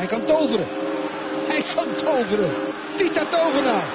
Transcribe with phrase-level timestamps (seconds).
[0.00, 0.66] Hij kan toveren.
[1.48, 2.50] Hij kan toveren.
[2.96, 3.86] Tita Tovenaar.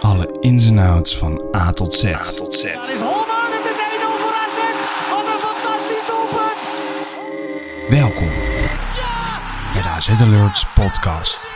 [0.00, 2.02] Alle ins en outs van A tot Z.
[2.02, 4.58] Het is Holman, het is 1-0 voor AZ.
[5.10, 6.60] Wat een fantastisch doelpunt.
[7.88, 8.28] Welkom
[9.72, 11.54] bij de AZ Alerts podcast.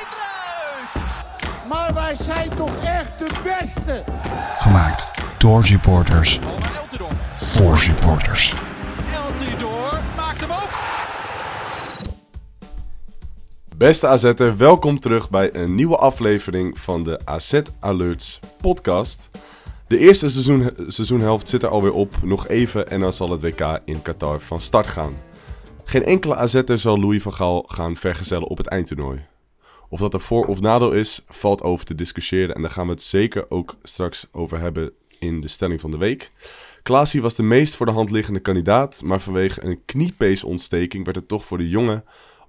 [1.69, 4.05] Maar wij zijn toch echt de beste?
[4.59, 5.09] Gemaakt
[5.39, 6.39] door supporters
[7.35, 8.55] voor supporters.
[13.85, 19.31] Beste AZ'er, welkom terug bij een nieuwe aflevering van de AZ Alerts podcast.
[19.89, 23.81] De eerste seizoen, seizoenhelft zit er alweer op, nog even en dan zal het WK
[23.85, 25.15] in Qatar van start gaan.
[25.85, 29.27] Geen enkele AZ'er zal Louis van Gaal gaan vergezellen op het eindtoernooi.
[29.89, 32.93] Of dat een voor- of nadeel is, valt over te discussiëren en daar gaan we
[32.93, 36.31] het zeker ook straks over hebben in de stelling van de week.
[36.83, 41.29] Klaasie was de meest voor de hand liggende kandidaat, maar vanwege een kniepeesontsteking werd het
[41.29, 42.03] toch voor de jonge,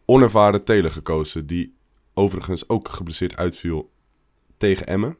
[0.05, 1.75] onervaren Taylor gekozen, die
[2.13, 3.91] overigens ook geblesseerd uitviel
[4.57, 5.17] tegen Emmen.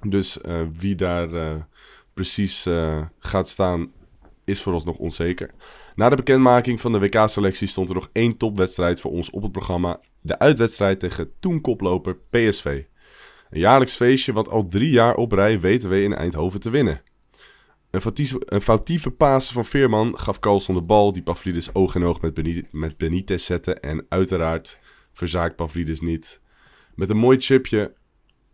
[0.00, 1.54] Dus eh, wie daar eh,
[2.14, 3.92] precies eh, gaat staan,
[4.44, 5.50] is vooralsnog onzeker.
[5.94, 9.52] Na de bekendmaking van de WK-selectie stond er nog één topwedstrijd voor ons op het
[9.52, 10.00] programma.
[10.20, 12.82] De uitwedstrijd tegen toen koploper PSV.
[13.50, 17.02] Een jaarlijks feestje wat al drie jaar op rij weten we in Eindhoven te winnen.
[17.92, 19.12] Een foutieve, een foutieve
[19.52, 23.44] van Veerman gaf Carlson de bal die Pavlidis oog in oog met, Beni- met Benitez
[23.44, 23.74] zette.
[23.74, 24.78] En uiteraard
[25.12, 26.40] verzaakt Pavlidis niet.
[26.94, 27.94] Met een mooi chipje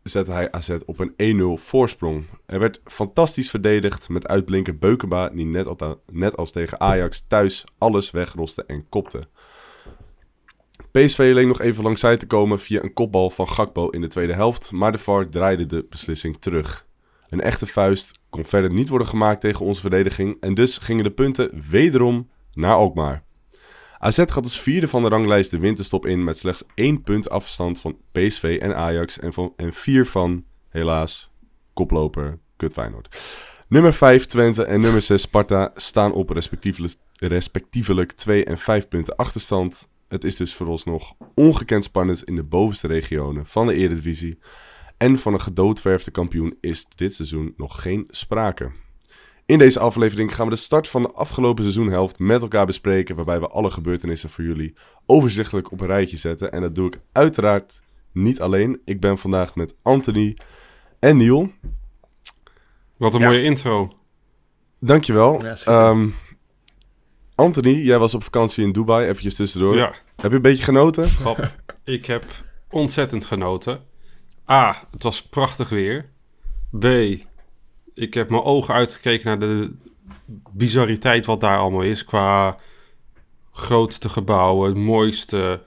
[0.03, 2.25] zette hij AZ op een 1-0 voorsprong.
[2.47, 5.69] Er werd fantastisch verdedigd met uitblinker Beukema die net,
[6.13, 9.21] net als tegen Ajax thuis alles wegroste en kopte.
[10.91, 14.09] PSV leek nog even langs zij te komen via een kopbal van Gakpo in de
[14.09, 16.87] tweede helft, maar de VAR draaide de beslissing terug.
[17.29, 21.63] Een echte vuist verder niet worden gemaakt tegen onze verdediging en dus gingen de punten
[21.71, 23.27] wederom naar Alkmaar.
[23.99, 27.81] AZ gaat als vierde van de ranglijst de winterstop in met slechts één punt afstand
[27.81, 31.31] van PSV en Ajax en, van, en vier van, helaas,
[31.75, 33.17] koploper Kut Feyenoord.
[33.69, 39.17] Nummer 5 Twente en nummer 6 Sparta staan op respectievelijk, respectievelijk 2 en 5 punten
[39.17, 39.89] achterstand.
[40.09, 44.39] Het is dus vooralsnog ongekend spannend in de bovenste regionen van de Eredivisie.
[44.99, 48.71] En van een gedoodverfde kampioen is dit seizoen nog geen sprake.
[49.47, 53.41] In deze aflevering gaan we de start van de afgelopen seizoenhelft met elkaar bespreken, waarbij
[53.41, 54.75] we alle gebeurtenissen voor jullie
[55.07, 56.53] overzichtelijk op een rijtje zetten.
[56.53, 57.83] En dat doe ik uiteraard
[58.13, 58.81] niet alleen.
[58.85, 60.37] Ik ben vandaag met Anthony
[60.99, 61.53] en Niel.
[62.97, 63.89] Wat een mooie intro.
[64.81, 65.45] Dankjewel.
[65.45, 65.57] Ja.
[65.65, 66.09] Ehm
[67.35, 69.77] Anthony, jij was op vakantie in Dubai, eventjes tussendoor.
[69.77, 71.09] Ja, Heb je een beetje genoten?
[71.09, 71.55] grap.
[71.85, 72.25] ik heb
[72.71, 73.81] ontzettend genoten.
[74.51, 76.05] A, het was prachtig weer.
[76.79, 76.85] B,
[77.95, 79.77] ik heb mijn ogen uitgekeken naar de
[80.51, 82.05] bizarriteit wat daar allemaal is.
[82.05, 82.57] Qua
[83.53, 85.63] grootste gebouwen, mooiste,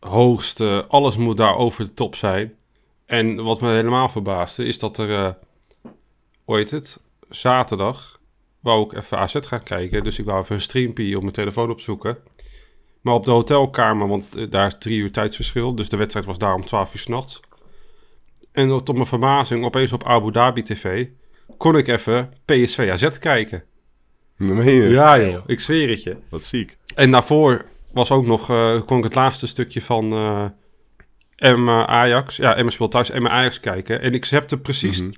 [0.00, 0.84] hoogste.
[0.88, 2.54] Alles moet daar over de top zijn.
[3.06, 5.34] En wat me helemaal verbaasde is dat er, eh
[6.56, 8.20] heet het, zaterdag
[8.60, 10.04] wou ik even AZ gaan kijken.
[10.04, 12.18] Dus ik wou even een streampie op mijn telefoon opzoeken.
[13.00, 15.74] Maar op de hotelkamer, want eh, daar is drie uur tijdsverschil.
[15.74, 17.40] Dus de wedstrijd was daar om 12 uur s'nachts.
[18.52, 21.06] En tot mijn verbazing, opeens op Abu Dhabi TV,
[21.58, 23.64] kon ik even PSV AZ kijken.
[24.90, 26.16] Ja joh, ik zweer het je.
[26.28, 26.76] Wat ziek.
[26.94, 30.44] En daarvoor was ook nog, eh, kon ik het laatste stukje van eh
[31.36, 32.36] Emma Ajax.
[32.36, 34.00] Ja, Emma speelt thuis, Emma Ajax kijken.
[34.00, 35.10] En ik zepte precies Mhm.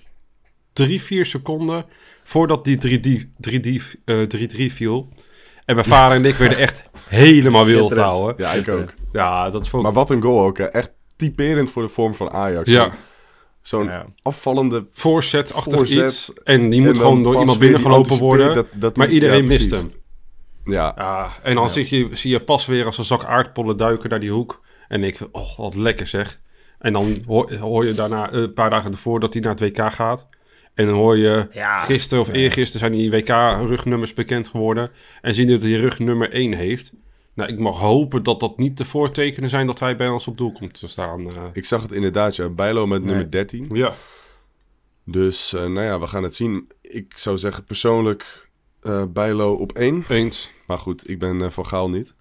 [0.73, 1.85] drie, vier seconden
[2.23, 5.09] voordat die 3D, 3D, eh, 3-3 viel.
[5.65, 8.35] En mijn vader en ik werden echt helemaal wild houden.
[8.39, 8.95] Ja, ik ook.
[9.13, 9.83] Ja, dat vond.
[9.83, 10.59] Maar wat een goal ook.
[10.59, 10.65] Hè.
[10.65, 12.71] Echt typerend voor de vorm van Ajax.
[12.71, 12.93] Ja,
[13.63, 14.07] Zo'n Ja.
[14.23, 14.87] afvallende...
[14.93, 16.09] voorzet achter Voorzet.
[16.09, 16.33] iets.
[16.45, 18.47] En die moet gewoon door iemand binnengelopen worden.
[18.47, 19.93] anticiperen dat- dat maar die- iedereen ja, mist hem.
[20.65, 24.11] Ja, Ja, en dan zie, je, zie je pas weer als een zak aardpollen duiken
[24.11, 24.61] naar die hoek.
[24.89, 26.41] En ik, oh, wat lekker zeg.
[26.79, 29.61] En dan hoor, hoor je daarna, eh, een paar dagen ervoor, dat hij naar het
[29.61, 30.29] WK gaat.
[30.75, 31.85] En dan hoor je, Ja.
[31.85, 34.91] gisteren of eergisteren zijn die WK-rugnummers bekend geworden.
[35.21, 36.93] En zien dat hij rug nummer 1 heeft.
[37.35, 40.37] Nou, ik mag hopen dat dat niet de voortekenen zijn dat hij bij ons op
[40.37, 41.31] doel komt te staan.
[41.37, 41.43] eh.
[41.53, 42.37] ik zag het inderdaad.
[42.37, 42.49] Ja.
[42.49, 43.69] Bijlo met nummer 13.
[43.73, 43.95] ja.
[45.05, 46.69] Dus, eh, nou ja, we gaan het zien.
[46.81, 48.51] Ik zou zeggen persoonlijk
[48.83, 50.05] eh Bijlo op 1.
[50.09, 50.51] Eens.
[50.67, 52.15] Maar goed, ik ben van Gaal niet.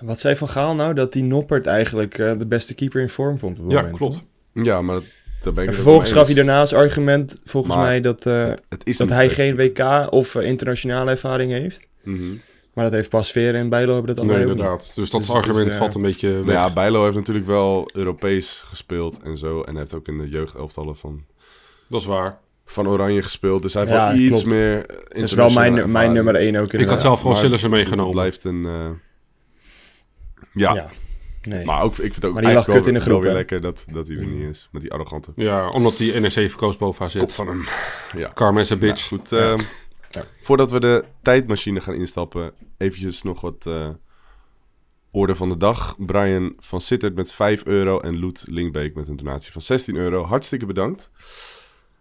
[0.00, 0.94] Wat zei Van Gaal nou?
[0.94, 3.98] Dat die Noppert eigenlijk eh, de beste keeper in vorm vond op het Ja, moment,
[3.98, 4.14] klopt.
[4.54, 4.64] toch?
[4.64, 5.04] Ja, maar dat,
[5.42, 6.36] daar ben ik En vervolgens gaf hij eens.
[6.36, 9.56] daarna als argument, volgens Maar mij, dat, eh, Het is dat hij geen.
[9.56, 11.86] WK of internationale ervaring heeft.
[12.02, 12.22] Mhm.
[12.78, 14.92] Maar dat heeft pas Veren en Bijlo hebben dat Nee, allebei ook inderdaad.
[14.94, 16.44] Dus dat Dus argument valt een beetje weg.
[16.44, 19.62] Nou ja, Bijlo heeft natuurlijk wel Europees gespeeld en zo.
[19.62, 21.24] En heeft ook in de jeugdelftallen van,
[21.88, 22.38] Dat is waar.
[22.64, 23.62] van Oranje gespeeld.
[23.62, 24.46] Dus hij heeft Ja, wel iets klopt.
[24.46, 24.86] meer.
[25.08, 28.12] Dat is wel mijn, mijn nummer 1 ook Ik had zelf gewoon Sillissen meegenomen.
[28.12, 28.66] Blijft een...
[28.66, 28.88] eh,
[30.52, 30.86] Ja, Ja.
[31.42, 31.64] Nee.
[31.64, 33.22] Maar ook, ik vind het ook Maar die lag eigenlijk kut in de groep, wel
[33.24, 34.68] weer lekker dat, dat hij er niet is.
[34.72, 37.32] Met die arrogante Ja, omdat die NRC verkoos boven haar kop zit.
[37.32, 37.64] van hem.
[38.16, 38.28] Ja.
[38.28, 39.08] Karma is a Nou, bitch.
[39.08, 39.56] goed, Ja.
[40.10, 40.24] Ja.
[40.40, 43.88] voordat we de tijdmachine gaan instappen, eventjes nog wat eh
[45.10, 45.96] orde van de dag.
[45.98, 50.24] Brian van Sittert met 5 euro en Loet Linkbeek met een donatie van 16 euro.
[50.24, 51.10] Hartstikke bedankt.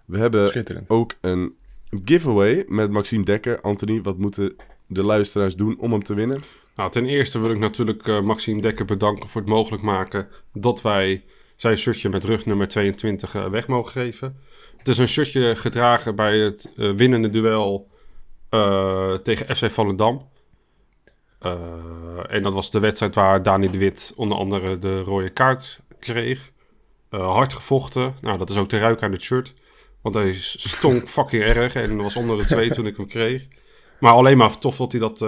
[0.06, 1.56] We hebben ook een
[2.06, 3.62] giveaway met Maxime Dekker.
[3.62, 4.56] Anthony, wat moeten
[4.88, 6.44] de luisteraars doen om hem te winnen?
[6.76, 10.82] Nou, ten eerste wil ik natuurlijk eh, Maxime Dekker bedanken voor het mogelijk maken dat
[10.82, 11.24] wij
[11.56, 14.38] zijn shirtje met rugnummer 22 eh, weg mogen geven.
[14.78, 17.88] Het is een shirtje gedragen bij het winnende duel
[18.50, 20.30] eh, tegen FC Volendam.
[21.40, 21.54] Eh,
[22.28, 26.52] en dat was de wedstrijd waar Dani de Wit onder andere de rode kaart kreeg.
[27.10, 28.16] Eh, hard gevochten.
[28.22, 29.54] Nou, dat is ook te ruiken aan het shirt.
[30.02, 33.48] Want hij stonk fucking erg en was onder de twee toen ik hem kreeg.
[34.00, 35.26] Maar alleen maar tof dat hij dat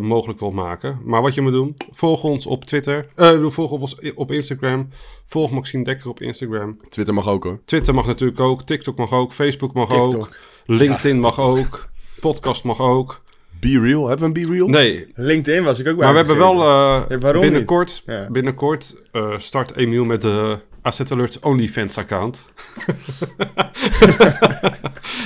[0.00, 1.00] mogelijk wil maken.
[1.04, 3.08] Maar wat je moet doen, volg ons op Twitter.
[3.50, 4.88] Volg ons op Instagram.
[5.26, 6.80] Volg Maxime Dekker op Instagram.
[6.88, 7.60] Twitter mag ook hoor.
[7.64, 8.62] Twitter mag natuurlijk ook.
[8.62, 9.32] TikTok mag ook.
[9.32, 10.36] Facebook mag ook.
[10.66, 11.91] LinkedIn mag ook.
[12.22, 13.22] Podcast mag ook.
[13.60, 14.68] Be Real, hebben we een Be Real?
[14.68, 18.28] Nee, LinkedIn was ik ook bij maar we hebben wel eh, Ja, waarom binnenkort, Ja.
[18.30, 22.42] binnenkort eh, start Emiel met de AZ Alerts OnlyFans account.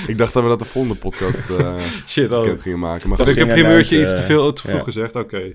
[0.07, 1.75] Ik dacht dat we dat de volgende podcast eh
[2.07, 2.41] Shit, oh.
[2.41, 3.09] bekend gingen maken.
[3.09, 4.83] Maar Dat Heb ik een ging primeurtje iets te veel te vroeg ja.
[4.83, 5.15] gezegd?
[5.15, 5.53] Oké.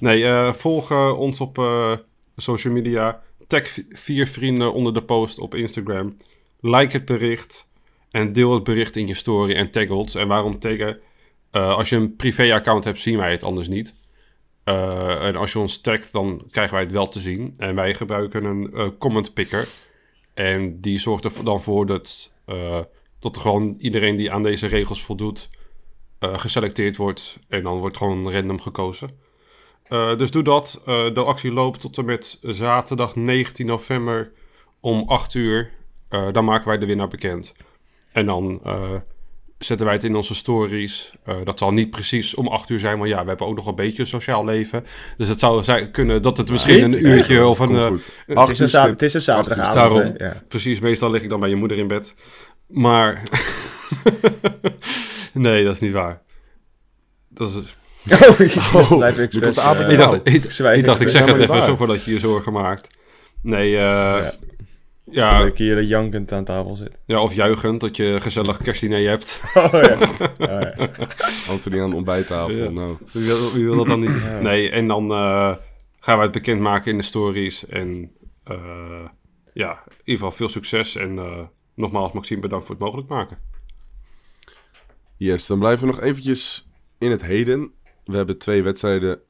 [0.00, 1.92] Nee, eh, volg ons op eh,
[2.36, 3.20] social media.
[3.46, 6.16] Tag vier vrienden onder de post op Instagram.
[6.60, 7.67] Like het bericht.
[8.10, 10.14] En deel het bericht in je story en tag ons.
[10.14, 11.00] En waarom taggen?
[11.50, 13.94] Eh, als je een privé-account hebt, zien wij het anders niet.
[14.64, 17.54] Eh, en als je ons tagt, dan krijgen wij het wel te zien.
[17.56, 19.68] En wij gebruiken een eh, comment picker.
[20.34, 22.32] En die zorgt er dan voor dat,
[23.18, 25.50] dat gewoon iedereen die aan deze regels voldoet,
[26.20, 27.38] geselecteerd wordt.
[27.48, 29.10] En dan wordt gewoon random gekozen.
[29.88, 30.80] Dus doe dat.
[30.84, 34.32] De actie loopt tot en met zaterdag 19 november
[34.80, 35.70] om 8 uur.
[36.32, 37.54] Dan maken wij de winnaar bekend.
[38.12, 38.94] En dan eh,
[39.58, 41.12] zetten wij het in onze stories.
[41.24, 43.66] Eh, dat zal niet precies om 8 uur zijn, maar ja, we hebben ook nog
[43.66, 44.86] een beetje een sociaal leven.
[45.16, 47.86] Dus het zou zijn, kunnen dat het misschien een uurtje of een...
[47.86, 48.10] Goed.
[48.26, 49.92] Het Acht is, een het is een zaterdagavond.
[49.94, 50.14] Daarom.
[50.16, 50.42] Ja.
[50.48, 52.14] Precies, meestal lig ik dan bij je moeder in bed.
[52.66, 53.22] Maar.
[55.32, 56.22] nee, dat is niet waar.
[57.28, 57.76] Dat is.
[58.74, 60.84] Oh, blijf ik nu komt expres, de aap in eh, de Ik dacht, ik, ik,
[60.84, 62.88] dacht, ik zeg het even, zo voordat je je zorgen maakt.
[63.42, 64.32] Nee, eh, ja.
[65.08, 66.90] Dat Ja, ik hier jankend aan tafel zit.
[67.06, 69.40] ja, of juichend dat je gezellig kerstdiner hebt.
[69.54, 69.98] Oh ja.
[70.20, 70.74] Oh, ja.
[71.48, 72.54] Anthony aan de ontbijttafel.
[72.56, 72.70] Ja.
[72.70, 74.20] Nou, Wie wil, wie wil dat dan niet?
[74.20, 74.40] Ja.
[74.40, 75.54] Nee, en dan eh,
[76.00, 77.66] gaan wij het bekendmaken in de stories.
[77.66, 78.10] En
[78.44, 79.04] eh,
[79.52, 80.96] ja, in ieder geval veel succes.
[80.96, 81.40] En eh,
[81.74, 83.38] nogmaals, Maxime, bedankt voor het mogelijk maken.
[85.16, 86.68] yes, dan blijven we nog eventjes
[86.98, 87.72] in het heden.
[88.04, 89.20] We hebben twee wedstrijden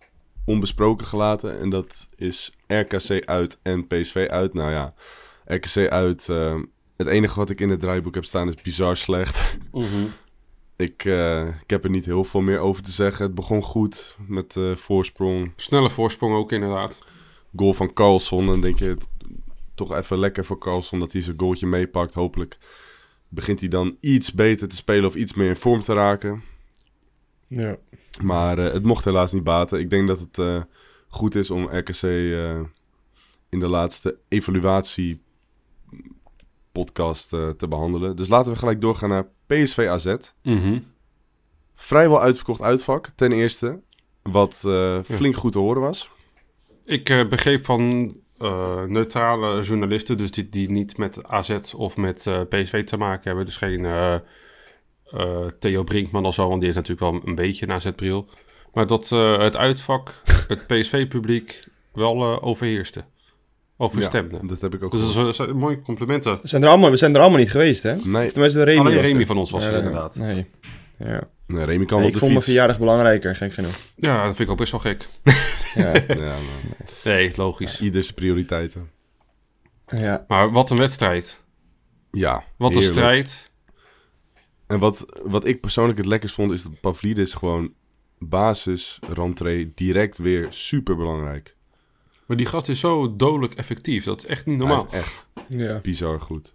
[0.45, 1.59] onbesproken gelaten.
[1.59, 4.55] En dat is RKC uit en PSV uit.
[4.55, 4.95] Nou ja,
[5.49, 6.29] RKC uit.
[6.29, 6.61] eh,
[6.97, 9.56] het enige wat ik in het draaiboek heb staan is bizar slecht.
[10.77, 13.25] Ik, eh, ik heb er niet heel veel meer over te zeggen.
[13.25, 15.53] Het begon goed met eh, voorsprong.
[15.56, 17.05] Snelle voorsprong ook inderdaad.
[17.56, 18.47] Goal van Carlson.
[18.47, 19.09] Dan denk je het
[19.75, 22.15] toch even lekker voor Carlson dat hij zijn goaltje meepakt.
[22.15, 22.59] Hopelijk
[23.29, 26.43] begint hij dan iets beter te spelen of iets meer in vorm te raken.
[27.47, 27.77] Ja.
[28.23, 29.79] Maar eh, het mocht helaas niet baten.
[29.81, 30.62] Ik denk dat het eh,
[31.09, 32.61] goed is om RKC eh,
[33.49, 35.20] in de laatste evaluatie
[36.79, 38.17] podcast eh, te behandelen.
[38.17, 40.15] Dus laten we gelijk doorgaan naar PSV AZ.
[40.43, 40.79] Mhm.
[41.75, 43.81] Vrijwel uitverkocht uitvak, ten eerste.
[44.23, 46.11] Wat eh, flink goed te horen was.
[46.85, 48.15] Ik eh, begreep van
[48.87, 52.19] neutrale journalisten, dus die, die niet met AZ of met
[52.49, 53.44] PSV te maken hebben.
[53.44, 53.87] Dus geen
[55.58, 58.29] Theo Brinkman of zo, want die heeft natuurlijk wel een beetje een AZ-bril.
[58.73, 61.61] Maar dat het uitvak, het PSV-publiek,
[61.93, 62.43] wel eh,
[63.81, 64.39] Overstemde.
[64.43, 66.39] Ja, dat heb ik ook dus dat zijn mooie complimenten.
[66.43, 67.97] We, zijn er allemaal, we zijn er allemaal niet geweest, hè?
[67.97, 69.27] Nee, Of tenminste, Remy Alleen Remy er.
[69.27, 70.15] van ons was er Ja, inderdaad.
[70.15, 70.47] Nee.
[70.99, 71.29] Ja.
[71.47, 72.44] nee Remy kan Nee, op ik de vond mijn fiets.
[72.44, 73.77] verjaardag belangrijker, gek genoeg.
[73.97, 75.06] Ja, dat vind ik ook best wel gek.
[75.75, 75.93] Ja.
[76.08, 76.32] Ja, nou,
[77.05, 77.81] Nee, logisch.
[77.81, 78.91] ieders prioriteiten.
[79.87, 80.25] ja.
[80.29, 81.41] Maar wat een wedstrijd.
[82.11, 82.99] Ja, Wat een heerlijk.
[82.99, 83.51] strijd.
[84.67, 87.73] En wat, wat ik persoonlijk het lekkerst vond, is dat Pavlidis gewoon
[88.19, 91.56] basis, rentree, direct weer super belangrijk.
[92.29, 94.05] Maar die gast is zo dodelijk effectief.
[94.05, 94.87] Dat is echt niet normaal.
[94.91, 95.81] Hij is echt ja.
[95.82, 96.55] bizar goed.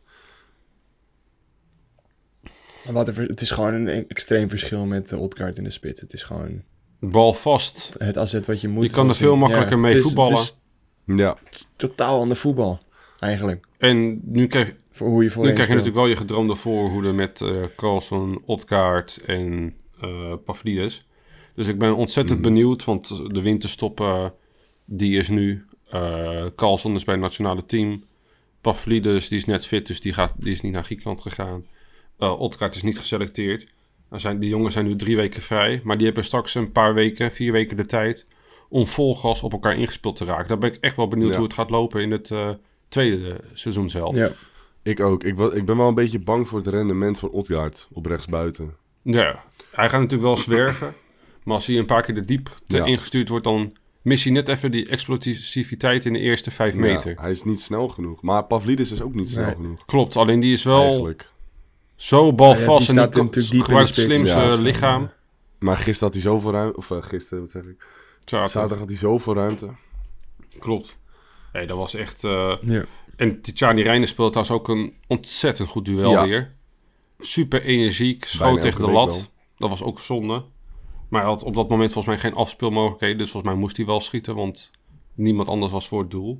[2.85, 6.01] Maar Wat het is gewoon een e- extreem verschil met uh, Odgaard in de spits.
[6.01, 6.61] Het is gewoon
[6.99, 7.95] Bal vast.
[7.97, 8.83] het asset wat je moet.
[8.83, 10.31] Je kan er veel makkelijker mee het is- voetballen.
[10.37, 12.77] Het is, Ja, het is totaal ander voetbal,
[13.19, 13.65] eigenlijk.
[13.77, 17.11] En nu krijg, Voor hoe je voor nu krijg je natuurlijk wel je gedroomde voorhoede
[17.11, 21.07] met eh Carlson, Odgaard en eh Pavlidis.
[21.55, 22.47] Dus ik ben ontzettend Mhm.
[22.47, 24.25] benieuwd, want de winterstop eh,
[24.85, 28.03] die is nu Eh Carlson is bij het nationale team.
[28.61, 31.65] Pavlidis, die is net fit, dus die, gaat, die is niet naar Griekenland gegaan.
[32.17, 33.67] Eh Otkaart is niet geselecteerd.
[34.09, 35.81] Dan zijn, die jongens zijn nu drie weken vrij.
[35.83, 38.25] Maar die hebben straks een paar weken, vier weken de tijd...
[38.69, 40.47] om vol gas op elkaar ingespeeld te raken.
[40.47, 41.35] Daar ben ik echt wel benieuwd Ja.
[41.35, 42.49] hoe het gaat lopen in het eh,
[42.87, 44.15] tweede seizoen zelf.
[44.15, 44.31] Ja.
[44.83, 45.23] Ik ook.
[45.23, 45.35] Ik,
[45.65, 48.75] ben wel een beetje bang voor het rendement van Odgaard op rechtsbuiten.
[49.01, 50.93] Ja, hij gaat natuurlijk wel zwerven.
[51.43, 52.85] Maar als hij een paar keer de diep te Ja.
[52.85, 57.11] ingestuurd wordt, dan mis hij net even die explosiviteit in de eerste vijf meter.
[57.11, 58.21] Ja, hij is niet snel genoeg.
[58.21, 59.55] Maar Pavlidis is ook niet snel Nee.
[59.55, 59.85] genoeg.
[59.85, 61.31] Klopt, alleen die is wel Eigenlijk.
[61.95, 64.05] zo balvast Ja, die en die natuurlijk kan- diep in de gebruikt spits.
[64.07, 65.09] slim Ja, zijn dat is wel, lichaam.
[65.59, 66.77] Maar gisteren had hij zoveel ruimte.
[66.77, 67.85] Of eh, gisteren, wat zeg ik?
[68.19, 68.51] Zaterdag.
[68.51, 69.67] Zaterdag had hij zoveel ruimte.
[70.59, 70.97] Klopt.
[71.53, 72.23] Nee, dat was echt...
[72.23, 72.85] eh, Ja.
[73.15, 76.25] En Tijani Reijnen speelt trouwens ook een ontzettend goed duel Ja.
[76.27, 76.53] weer.
[77.19, 79.11] Super energiek, schoot tegen de lat.
[79.13, 79.21] wel.
[79.57, 80.43] Dat was ook zonde.
[81.13, 83.17] Maar hij had op dat moment volgens mij geen afspeelmogelijkheden.
[83.17, 84.71] Dus volgens mij moest hij wel schieten, want
[85.13, 86.39] niemand anders was voor het doel.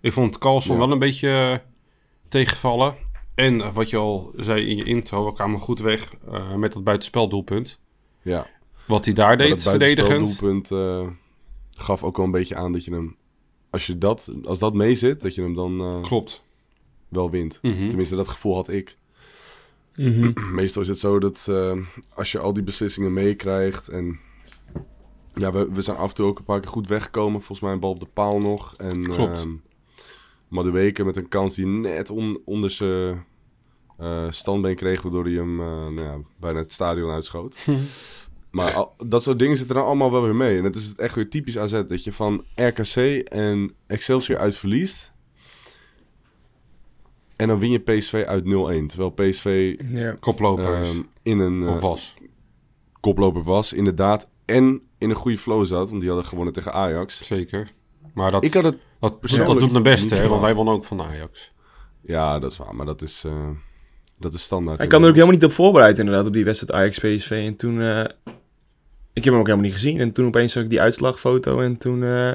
[0.00, 0.78] Ik vond Carlson Ja.
[0.80, 1.56] wel een beetje eh,
[2.28, 2.94] tegenvallen.
[3.34, 6.72] En eh, wat je al zei in je intro, we kwamen goed weg eh, met
[6.72, 7.78] dat buitenspeldoelpunt.
[8.22, 8.46] Ja.
[8.86, 10.70] Wat hij daar deed, dat verdedigend.
[10.70, 11.06] eh
[11.70, 13.16] gaf ook wel een beetje aan dat je hem...
[13.70, 16.42] Als, je dat, als dat mee zit, dat je hem dan Klopt.
[17.08, 17.58] wel wint.
[17.62, 17.88] Mhm.
[17.88, 18.96] Tenminste, dat gevoel had ik.
[19.98, 20.32] Mhm.
[20.54, 21.76] Meestal is het zo dat eh,
[22.14, 24.18] als je al die beslissingen meekrijgt en...
[25.34, 27.38] Ja, we, we zijn af en toe ook een paar keer goed weggekomen.
[27.40, 28.74] Volgens mij een bal op de paal nog.
[28.76, 29.46] En, Klopt.
[30.48, 33.24] Madueke met een kans die net on- onder zijn
[33.98, 37.58] eh, standbeen kreeg, waardoor hij hem eh, nou ja, bijna het stadion uitschoot.
[38.50, 40.58] maar al- dat soort dingen zitten er dan allemaal wel weer mee.
[40.58, 42.96] En het is het echt weer typisch AZ, dat je van RKC
[43.28, 45.12] en Excelsior uit verliest.
[47.38, 48.86] En dan win je PSV uit 0-1.
[48.86, 50.14] Terwijl PSV Ja.
[50.20, 50.88] Koplopers.
[50.90, 52.14] ehm, in een of eh, was.
[53.00, 54.28] koploper was, inderdaad.
[54.44, 57.26] En in een goede flow zat, want die hadden gewonnen tegen Ajax.
[57.26, 57.72] Zeker.
[58.14, 58.76] Maar dat, Ik had het...
[59.00, 60.28] dat, persoonlijk dat doet de beste, hè?
[60.28, 61.52] Want wij wonnen ook van Ajax.
[62.00, 63.48] Ja, dat is waar, maar dat is, eh,
[64.18, 64.78] dat is standaard.
[64.78, 67.30] Hij kwam er ook helemaal niet op voorbereid inderdaad, op die wedstrijd Ajax-PSV.
[67.30, 67.80] En toen...
[67.82, 68.04] eh,
[69.12, 70.00] ik heb hem ook helemaal niet gezien.
[70.00, 72.32] En toen opeens zag ik die uitslagfoto en toen eh,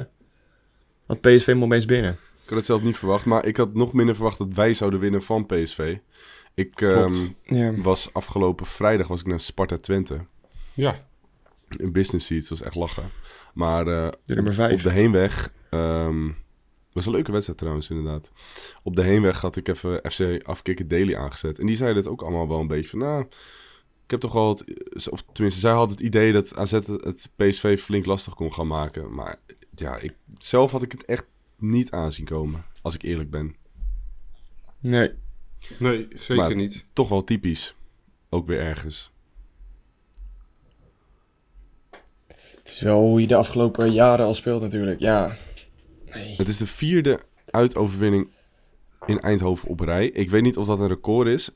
[1.06, 2.18] had PSV hem opeens binnen.
[2.44, 5.00] Ik had het zelf niet verwacht, maar ik had nog minder verwacht dat wij zouden
[5.00, 5.96] winnen van PSV.
[6.54, 7.12] Ik ehm,
[7.82, 10.24] was afgelopen vrijdag was ik naar Sparta Twente.
[10.74, 11.06] Ja,
[11.76, 13.10] In business seats, was echt lachen.
[13.54, 15.52] Maar eh, De nummer op de heenweg...
[15.70, 16.30] ehm
[16.92, 18.30] was een leuke wedstrijd trouwens, inderdaad.
[18.82, 21.58] Op de heenweg had ik even FC Afkikken Daily aangezet.
[21.58, 22.98] En die zeiden het ook allemaal wel een beetje van...
[22.98, 23.22] Nou,
[24.04, 24.64] ik heb toch wel het...
[25.10, 28.66] Of tenminste, zij had het idee dat AZ het- het PSV flink lastig kon gaan
[28.66, 29.14] maken.
[29.14, 29.36] Maar
[29.74, 31.26] ja, ik, zelf had ik het echt
[31.70, 32.64] niet aanzien komen.
[32.82, 33.56] Als ik eerlijk ben.
[34.80, 35.12] Nee.
[35.78, 36.86] nee, zeker Maar- niet.
[36.92, 37.74] Toch wel typisch.
[38.28, 39.12] Ook weer ergens.
[42.28, 45.00] Het is wel hoe je de afgelopen jaren al speelt natuurlijk.
[45.00, 45.36] Ja.
[46.14, 46.36] Nee.
[46.36, 48.28] Het is de vierde uitoverwinning
[49.06, 50.06] in Eindhoven op rij.
[50.06, 51.50] Ik weet niet of dat een record is.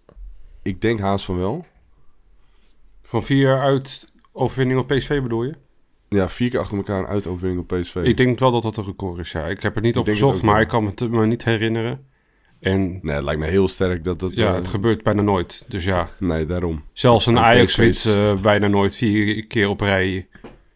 [0.63, 1.67] Ik denk haast van wel.
[3.03, 5.55] Van vier uit overwinning op PSV bedoel je?
[6.09, 7.97] Ja, vier keer achter elkaar een uitoverwinning op PSV.
[7.97, 9.47] Ik denk wel dat dat een record is, ja.
[9.47, 10.63] Ik heb het niet opgezocht, maar wel.
[10.63, 12.07] ik kan me het me niet herinneren.
[12.61, 14.35] En Nee, het lijkt me heel sterk dat dat...
[14.35, 15.65] ja, eh, het gebeurt bijna nooit.
[15.69, 16.85] Dus ja, Nee, daarom.
[16.93, 20.29] zelfs een En Ajax wint eh, bijna nooit vier keer op rij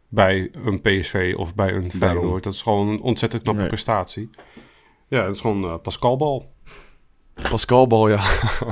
[0.08, 1.90] bij een PSV of bij een.
[1.92, 2.42] Feyenoord.
[2.44, 3.70] Dat is gewoon een ontzettend knappe Nee.
[3.70, 4.30] prestatie.
[5.08, 6.50] Ja, het is gewoon eh Pascalbal.
[7.50, 8.20] Pascal Bal, ja.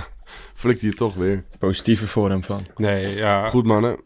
[0.54, 1.44] Flikt hij het toch weer.
[1.58, 2.60] Positieve vorm van.
[2.76, 3.48] Nee, ja.
[3.48, 4.00] Goed mannen.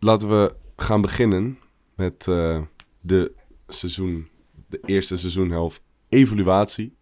[0.00, 1.58] Laten we gaan beginnen
[1.94, 2.60] met eh,
[3.00, 3.32] de
[3.66, 4.28] seizoen,
[4.68, 6.96] de eerste seizoenhelft evaluatie.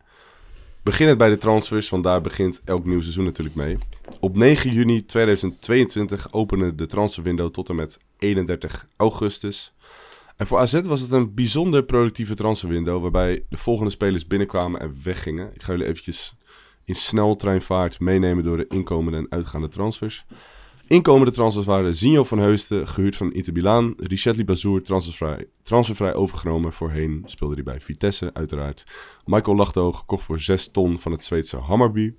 [0.82, 3.78] Beginnend bij de transfers, want daar begint elk nieuw seizoen natuurlijk mee.
[4.20, 9.74] Op 9 juni 2022 opende de transferwindow tot en met 31 augustus.
[10.36, 14.96] En voor AZ was het een bijzonder productieve transferwindow, waarbij de volgende spelers binnenkwamen en
[15.02, 15.50] weggingen.
[15.54, 16.34] Ik ga jullie eventjes
[16.84, 20.24] in sneltreinvaart meenemen door de inkomende en uitgaande transfers.
[20.86, 23.94] Inkomende transfers waren Zinho van Heusden, gehuurd van Inter Milaan.
[23.96, 26.72] Richetli Bazour, transfervrij, transfervrij overgenomen.
[26.72, 28.84] Voorheen speelde hij bij Vitesse, uiteraard.
[29.24, 32.14] Michael Lachdo, gekocht voor 6 ton van het Zweedse Hammarby.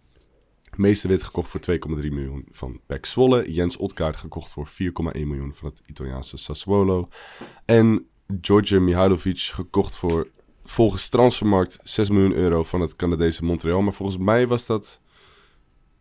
[0.75, 3.51] Meesterwit gekocht voor 2,3 miljoen van PEC Zwolle.
[3.51, 4.73] Jens Otkaart gekocht voor 4,1
[5.13, 7.09] miljoen van het Italiaanse Sassuolo.
[7.65, 8.07] En
[8.41, 10.27] George Mihailovic gekocht voor
[10.63, 13.81] volgens Transfermarkt 6 miljoen euro van het Canadese Montreal.
[13.81, 15.01] Maar volgens mij was dat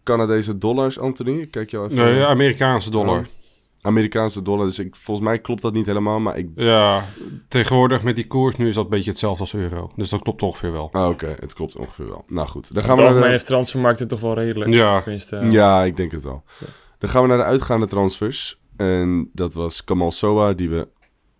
[0.05, 1.41] Canadese dollars, Anthony.
[1.41, 2.05] Ik Kijk jou even.
[2.05, 3.19] Nee, Amerikaanse dollar.
[3.19, 3.25] Oh.
[3.81, 4.67] Amerikaanse dollar.
[4.67, 6.21] Dus ik, volgens mij klopt dat niet helemaal.
[6.21, 6.49] Maar ik.
[6.55, 7.05] Ja,
[7.49, 9.91] tegenwoordig met die koers nu is dat een beetje hetzelfde als euro.
[9.97, 10.89] Dus dat klopt ongeveer wel.
[10.93, 11.37] Ah, oké.
[11.41, 12.25] Het klopt ongeveer wel.
[12.27, 12.75] Nou goed.
[12.75, 14.71] Dan Gaan we we algemeen naar de, heeft transfermarkt het toch wel redelijk.
[14.71, 15.01] Ja.
[15.01, 16.45] Tenminste, eh, Ja, ik denk het wel.
[16.99, 18.61] Dan gaan we naar de uitgaande transfers.
[18.77, 20.89] En dat was Kamal Soa, die we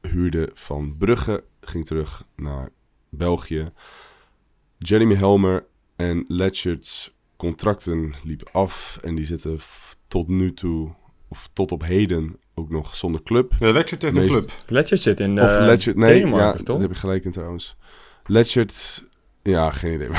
[0.01, 1.45] huurden van Brugge.
[1.61, 2.71] Ging terug naar
[3.09, 3.69] België.
[4.79, 5.67] Jeremy Helmer
[5.97, 7.15] en Letchert's
[7.45, 8.99] contracten liepen af.
[9.03, 9.59] En die zitten
[10.09, 10.91] tot nu toe,
[11.29, 13.53] of tot op heden, ook nog zonder club.
[13.59, 14.51] De Lecture heeft een club.
[14.67, 16.65] Letchert zit in Of Letchert, nee, Denemarken, ja, toch?
[16.65, 17.77] dat heb ik gelijk in trouwens.
[18.27, 19.05] Letchert,
[19.43, 20.09] ja, geen idee.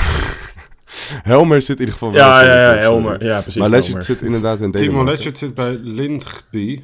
[1.22, 2.80] Helmer zit in ieder geval wel Ja, ja, ja, club.
[2.80, 3.24] Helmer.
[3.24, 3.60] Ja, precies.
[3.60, 4.04] Maar Letchert Helmer.
[4.04, 5.12] zit inderdaad in Timo Denemarken.
[5.12, 6.82] Lecture zit bij Lindby.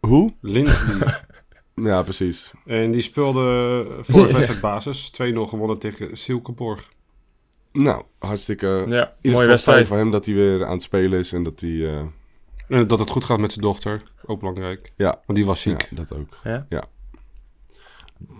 [0.00, 0.32] Hoe?
[0.40, 1.04] Lindby.
[1.82, 2.50] Ja, precies.
[2.66, 5.12] en die speelde vorige wedstrijd basis.
[5.12, 6.88] 2-0 gewonnen tegen Silkeborg.
[7.82, 8.84] Nou, hartstikke...
[8.88, 9.86] Ja, mooie wedstrijd.
[9.86, 11.70] voor hem dat hij weer aan het spelen is en dat hij...
[11.70, 12.04] eh,
[12.68, 14.02] En dat het goed gaat met zijn dochter.
[14.26, 14.92] Ook belangrijk.
[14.96, 15.82] ja, Want die was ziek.
[15.90, 16.38] ja, dat ook.
[16.44, 16.66] Ja?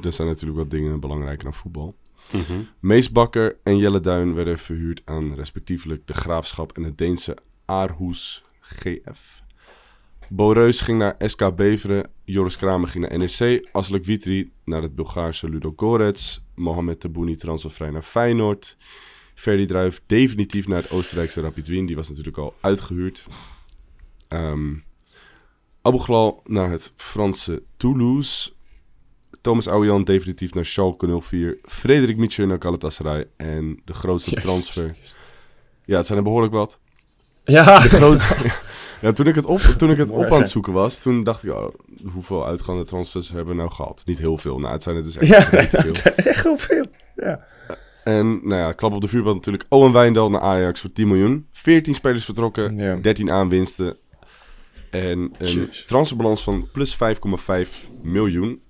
[0.03, 1.95] Er zijn natuurlijk wat dingen belangrijker dan voetbal.
[2.33, 2.61] Mhm.
[2.81, 8.45] Mees Bakker en Jelle Duin werden verhuurd aan respectievelijk de Graafschap en het Deense Aarhus
[8.61, 9.43] GF.
[10.29, 14.95] Bo Reus ging naar SK Beveren, Joris Kramer ging naar NEC, Aslak Witri naar het
[14.95, 18.77] Bulgaarse Ludo Gorets, Mohamed Tabouni transfervrij naar Feyenoord,
[19.37, 23.25] Ferdi Druif definitief naar het Oostenrijkse Rapid Wien, die was natuurlijk al uitgehuurd.
[25.83, 28.53] Ghlal naar het Franse Toulouse,
[29.41, 31.59] Thomas Ouwian definitief naar Schalke 04.
[31.63, 33.27] Frederik Mitchell naar Galatasaray.
[33.37, 34.97] En de grootste transfer.
[35.85, 36.79] Ja, het zijn er behoorlijk wat.
[37.45, 38.19] Ja, De
[39.03, 41.43] ja, toen ik het, op, toen ik het op aan het zoeken was, toen dacht
[41.43, 41.75] ik, oh,
[42.13, 44.03] hoeveel uitgaande transfers hebben we nou gehad?
[44.05, 44.59] Niet heel veel.
[44.59, 46.15] Nou, het zijn er dus echt ja niet veel.
[46.15, 46.85] echt heel veel.
[47.17, 47.47] Ja.
[48.07, 49.65] En nou ja, klap op de vuurband natuurlijk.
[49.69, 51.47] Owen Wijndal naar Ajax voor 10 miljoen.
[51.51, 52.97] 14 spelers vertrokken, Ja.
[52.97, 53.97] 13 aanwinsten.
[54.91, 58.61] En een transferbalans van plus 5,5 miljoen.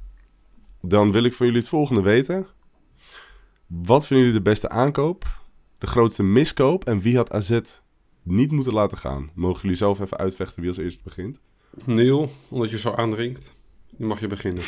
[0.80, 2.46] Dan wil ik van jullie het volgende weten.
[3.66, 5.24] Wat vinden jullie de beste aankoop?
[5.78, 6.84] De grootste miskoop?
[6.84, 7.60] En wie had AZ
[8.22, 9.30] niet moeten laten gaan?
[9.34, 11.40] Mogen jullie zelf even uitvechten wie als eerste begint?
[11.84, 13.54] Neil, omdat je zo aandringt.
[13.96, 14.62] Nu mag je beginnen.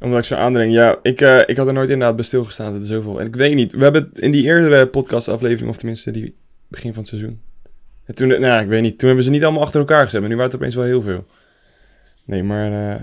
[0.00, 0.72] Omdat ik zo aandring.
[0.72, 2.72] Ja, ik, eh, ik had er nooit inderdaad bij stilgestaan.
[2.72, 3.20] Dat is zoveel.
[3.20, 3.72] En ik weet niet.
[3.72, 6.34] We hebben het in die eerdere podcastaflevering, of tenminste die
[6.68, 7.40] begin van het seizoen.
[8.04, 8.98] En toen, nou, ja, ik weet niet.
[8.98, 10.20] Toen hebben we ze niet allemaal achter elkaar gezet.
[10.20, 11.26] Maar nu waren het opeens wel heel veel.
[12.24, 13.00] Nee, maar eh,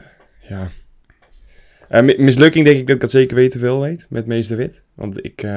[0.49, 0.69] ja.
[1.89, 4.05] Eh, mi- mislukking denk ik dat ik dat zeker weten veel weet.
[4.09, 4.81] Met Meester Wit.
[4.93, 5.49] Want ik, die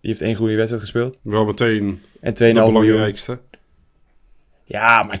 [0.00, 1.16] heeft één goede wedstrijd gespeeld.
[1.22, 2.72] Wel meteen En 2,5 de miljoen.
[2.72, 3.38] belangrijkste.
[4.64, 5.18] Ja, maar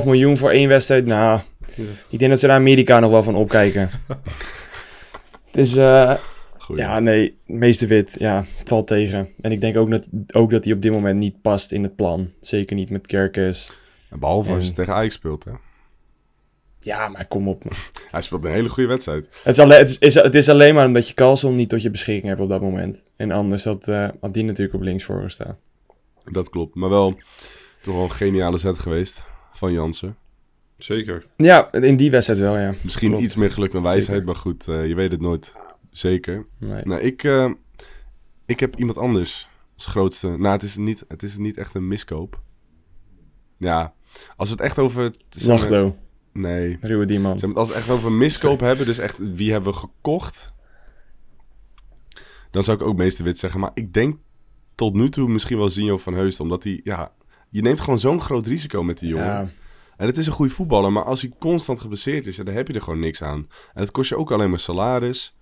[0.00, 1.06] 2,5 miljoen voor één wedstrijd.
[1.06, 1.40] Nou,
[1.74, 1.82] Ja.
[2.08, 3.90] ik denk dat ze daar Amerika nog wel van opkijken.
[5.56, 6.16] dus eh,
[6.74, 9.28] ja, nee, meester wit, ja, valt tegen.
[9.40, 11.96] En ik denk ook dat, ook dat hij op dit moment niet past in het
[11.96, 12.30] plan.
[12.40, 13.70] Zeker niet met Kerkers.
[14.10, 15.44] En Behalve als je En- tegen Ajax speelt.
[15.44, 15.50] Hè?
[16.78, 17.64] Ja, maar kom op.
[17.64, 17.72] man.
[18.10, 19.24] Hij speelt een hele goede wedstrijd.
[19.42, 21.90] Het is, alleen, het, is, het is alleen maar omdat je Carlson niet tot je
[21.90, 23.02] beschikking hebt op dat moment.
[23.16, 23.84] En anders had,
[24.20, 25.58] had die natuurlijk op links voor gestaan.
[26.24, 26.74] Dat klopt.
[26.74, 27.16] Maar wel
[27.82, 30.16] toch wel een geniale zet geweest van Jansen.
[30.76, 31.26] Zeker.
[31.36, 32.74] Ja, in die wedstrijd wel, ja.
[32.82, 33.24] Misschien Klopt.
[33.24, 34.24] iets meer geluk dan wijsheid, Zeker.
[34.24, 35.56] maar goed, eh, je weet het nooit
[35.90, 36.46] zeker.
[36.58, 36.84] Nee.
[36.84, 37.50] Nou, ik, eh,
[38.46, 40.28] ik heb iemand anders als grootste.
[40.28, 42.40] Nou, het is niet, het is niet echt een miskoop.
[43.58, 43.94] Ja,
[44.36, 45.10] als het echt over...
[46.32, 46.78] Nee.
[46.80, 47.32] ruwe die man.
[47.32, 50.52] Als we het echt over miskoop hebben, dus echt wie hebben we gekocht,
[52.50, 53.60] dan zou ik ook meeste wit zeggen.
[53.60, 54.18] Maar ik denk
[54.74, 57.12] tot nu toe misschien wel Zinho van Heusden, omdat hij, ja,
[57.50, 59.26] je neemt gewoon zo'n groot risico met die jongen.
[59.26, 59.48] Ja,
[59.96, 62.68] En het is een goede voetballer, maar als hij constant geblesseerd is, ja, dan heb
[62.68, 63.48] je er gewoon niks aan.
[63.74, 65.36] En het kost je ook alleen maar salaris.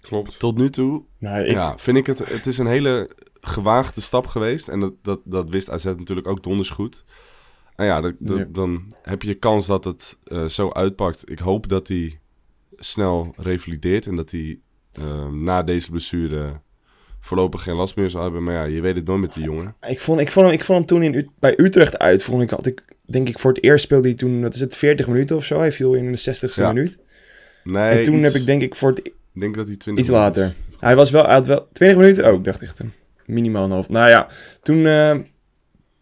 [0.00, 0.38] Klopt.
[0.38, 4.26] Tot nu toe, nou, ik, ja, vind ik het, het is een hele gewaagde stap
[4.26, 4.68] geweest.
[4.68, 7.04] En dat, dat, dat wist AZ natuurlijk ook donders goed.
[7.76, 8.44] En ja, dat, dat- Ja.
[8.52, 11.30] dan heb je kans dat het eh, zo uitpakt.
[11.30, 12.20] Ik hoop dat hij
[12.76, 14.60] snel revalideert en dat hij
[14.92, 16.60] eh, na deze blessure
[17.20, 18.42] voorlopig geen last meer zal hebben.
[18.44, 19.74] Maar ja, je weet het nooit met die jongen.
[19.88, 22.22] Ik vond, ik vond, hem, ik vond hem toen in, bij Utrecht uit.
[22.22, 24.76] Vond ik, had ik, denk ik, voor het eerst speelde hij toen, wat is het,
[24.76, 25.58] 40 minuten of zo.
[25.58, 26.72] Hij viel in de 60ste Ja.
[26.72, 26.96] minuut.
[27.64, 28.98] Nee, en toen iets- heb ik, denk ik, voor het,
[29.32, 30.54] ik denk dat hij 20 iets later.
[30.78, 32.26] Hij was wel, hij had wel 20 minuten.
[32.32, 32.92] Oh, ik dacht echt een
[33.26, 33.88] minimaal een half.
[33.88, 34.28] Nou ja,
[34.62, 35.16] toen, eh,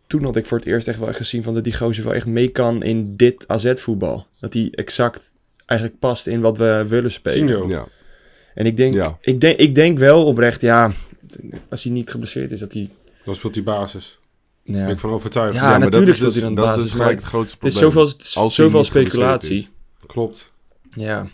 [0.06, 2.14] toen had ik voor het eerst echt wel echt gezien van dat die gozer wel
[2.14, 4.26] echt mee kan in dit AZ-voetbal.
[4.40, 5.32] Dat hij exact
[5.66, 7.48] eigenlijk past in wat we willen spelen.
[7.48, 7.68] Sinjo.
[7.68, 7.86] Ja,
[8.54, 9.18] En ik denk, Ja.
[9.20, 10.92] ik, denk, ik denk wel oprecht, ja,
[11.68, 12.90] als hij niet geblesseerd is, dat hij...
[13.22, 14.18] Dan speelt hij basis.
[14.62, 14.72] Ja.
[14.72, 15.54] Ben ik van overtuigd.
[15.54, 17.22] Ja, maar dat natuurlijk is speelt dus, hij dan dat is basis, dus gelijk maar
[17.22, 18.06] het grootste Het is probleem.
[18.06, 19.68] zoveel, Als zoveel speculatie.
[20.06, 20.52] Klopt.
[20.90, 21.26] Ja.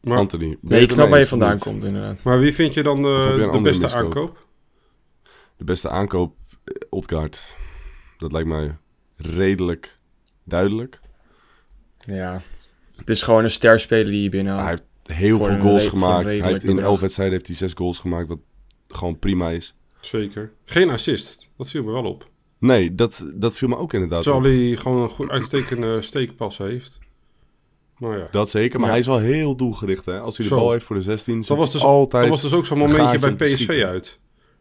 [0.00, 0.58] Maar, Anthony.
[0.60, 1.62] Nee, ik het snap waar je vandaan niet?
[1.62, 2.22] komt, inderdaad.
[2.22, 4.04] maar wie vind je dan je de, beste miskoop?
[4.04, 4.46] aankoop?
[5.56, 6.34] De beste aankoop,
[6.64, 7.56] eh, Odgaard.
[8.18, 8.76] Dat lijkt mij
[9.16, 9.98] redelijk
[10.44, 11.00] duidelijk.
[11.98, 12.42] Ja.
[12.96, 14.62] Het is gewoon een sterspeler die je binnenhaalt.
[14.62, 16.32] Hij heeft heel veel goals re- gemaakt.
[16.32, 18.38] Hij heeft in elf wedstrijden heeft hij zes goals gemaakt, wat
[18.88, 19.74] gewoon prima is.
[20.00, 20.52] Zeker.
[20.64, 21.50] Geen assist.
[21.56, 22.28] Dat viel me wel op.
[22.58, 24.50] Nee, dat, dat viel me ook inderdaad Terwijl op.
[24.50, 26.98] hij gewoon een goed uitstekende steekpas heeft.
[27.98, 28.26] Maar ja.
[28.30, 28.92] Dat zeker, maar Ja.
[28.92, 30.20] hij is wel heel doelgericht, hè.
[30.20, 30.60] Als hij de Zo.
[30.60, 32.22] bal heeft voor de 16, Dat was, dus, altijd...
[32.22, 34.18] dat was dus ook zo'n momentje bij PSV uit.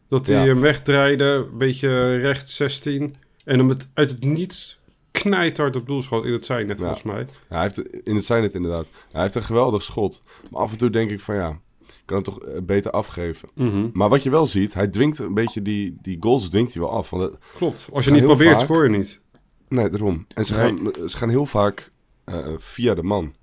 [0.10, 0.46] Dat hij Ja.
[0.46, 3.16] hem wegdraaide, een beetje rechts 16.
[3.46, 4.77] En hem het, uit het niets
[5.20, 6.84] knijthard op doel schoot in het zijn net Ja.
[6.84, 7.20] volgens mij.
[7.50, 8.90] Ja, hij heeft, in het zijn het inderdaad.
[9.12, 10.24] Hij heeft een geweldig schot.
[10.52, 11.50] Maar af en toe denk ik van ja,
[11.88, 13.50] ik kan het toch eh, beter afgeven.
[13.56, 13.90] Mhm.
[13.94, 16.92] Maar wat je wel ziet, hij dwingt een beetje die, die goals dwingt hij wel
[16.92, 17.10] af.
[17.10, 17.88] Want het- Klopt.
[17.94, 18.60] Als je niet probeert, vaak.
[18.64, 19.20] scoor je niet.
[19.70, 20.26] nee, daarom.
[20.36, 20.62] En ze, Nee.
[20.78, 21.92] gaan, ze gaan heel vaak
[22.26, 23.34] eh, via de man,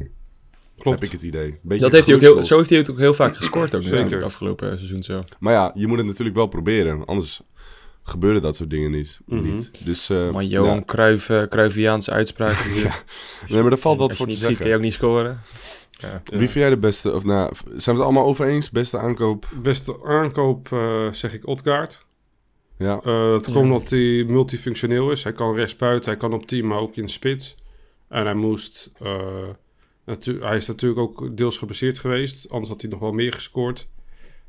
[0.78, 0.98] Klopt.
[1.00, 1.58] heb ik het idee.
[1.62, 3.82] Beetje Dat heeft hij ook heel, zo heeft hij het ook heel vaak gescoord ook
[3.96, 4.22] Zeker.
[4.24, 5.22] afgelopen seizoen zo.
[5.40, 7.04] Maar ja, je moet het natuurlijk wel proberen.
[7.04, 7.40] Anders
[8.04, 9.18] gebeuren dat soort dingen niet.
[9.26, 9.42] Mhm.
[9.42, 9.84] niet.
[9.84, 10.82] Dus, eh, Maar Johan ja.
[10.84, 12.64] Cruijff, eh, Cruyffiaanse uitspraak.
[13.48, 14.68] Nee, maar daar valt wat voor te kun zeggen.
[14.68, 15.40] je ook niet scoren.
[15.90, 16.22] Ja.
[16.24, 17.12] Wie vind jij de beste?
[17.12, 18.70] Of nou, zijn we het allemaal over eens?
[18.70, 19.48] Beste aankoop?
[19.62, 22.06] Beste aankoop eh, zeg ik Odgaard.
[22.78, 23.00] Ja.
[23.04, 25.22] Eh dat komt omdat hij multifunctioneel is.
[25.24, 27.56] Hij kan rechtsbuiten, hij kan op team, maar ook in de spits.
[28.08, 28.90] En hij moest...
[29.00, 29.48] eh,
[30.40, 32.50] hij is natuurlijk ook deels geblesseerd geweest.
[32.50, 33.88] Anders had hij nog wel meer gescoord.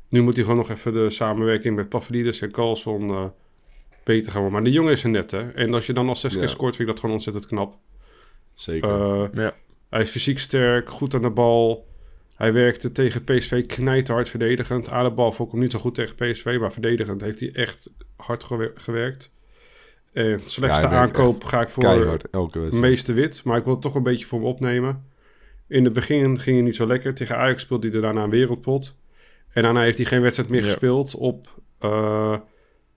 [0.08, 3.24] Nu moet hij gewoon nog even de samenwerking met Pavlidis en Carlson eh,
[4.06, 4.60] beter gaan worden.
[4.60, 5.50] Maar de jongen is er net, hè.
[5.50, 6.38] En als je dan al zes Ja.
[6.38, 7.78] keer scoort, vind ik dat gewoon ontzettend knap.
[8.54, 8.88] Zeker.
[8.90, 9.54] Eh, Ja.
[9.90, 11.86] Hij is fysiek sterk, goed aan de bal.
[12.36, 14.90] Hij werkte tegen PSV knijterhard verdedigend.
[14.90, 17.50] Aan de bal vond ik hem niet zo goed tegen PSV, maar verdedigend heeft hij
[17.52, 19.34] echt hard gewer- gewerkt.
[20.12, 23.82] En slechtste Ja, aankoop ga ik voor Keihard, elke meeste wit, maar ik wil het
[23.82, 25.04] toch een beetje voor hem opnemen.
[25.68, 27.14] In het begin ging hij niet zo lekker.
[27.14, 28.94] Tegen Ajax speelde hij daarna een wereldpot.
[29.52, 30.66] En daarna heeft hij geen wedstrijd meer Ja.
[30.66, 32.36] gespeeld op eh,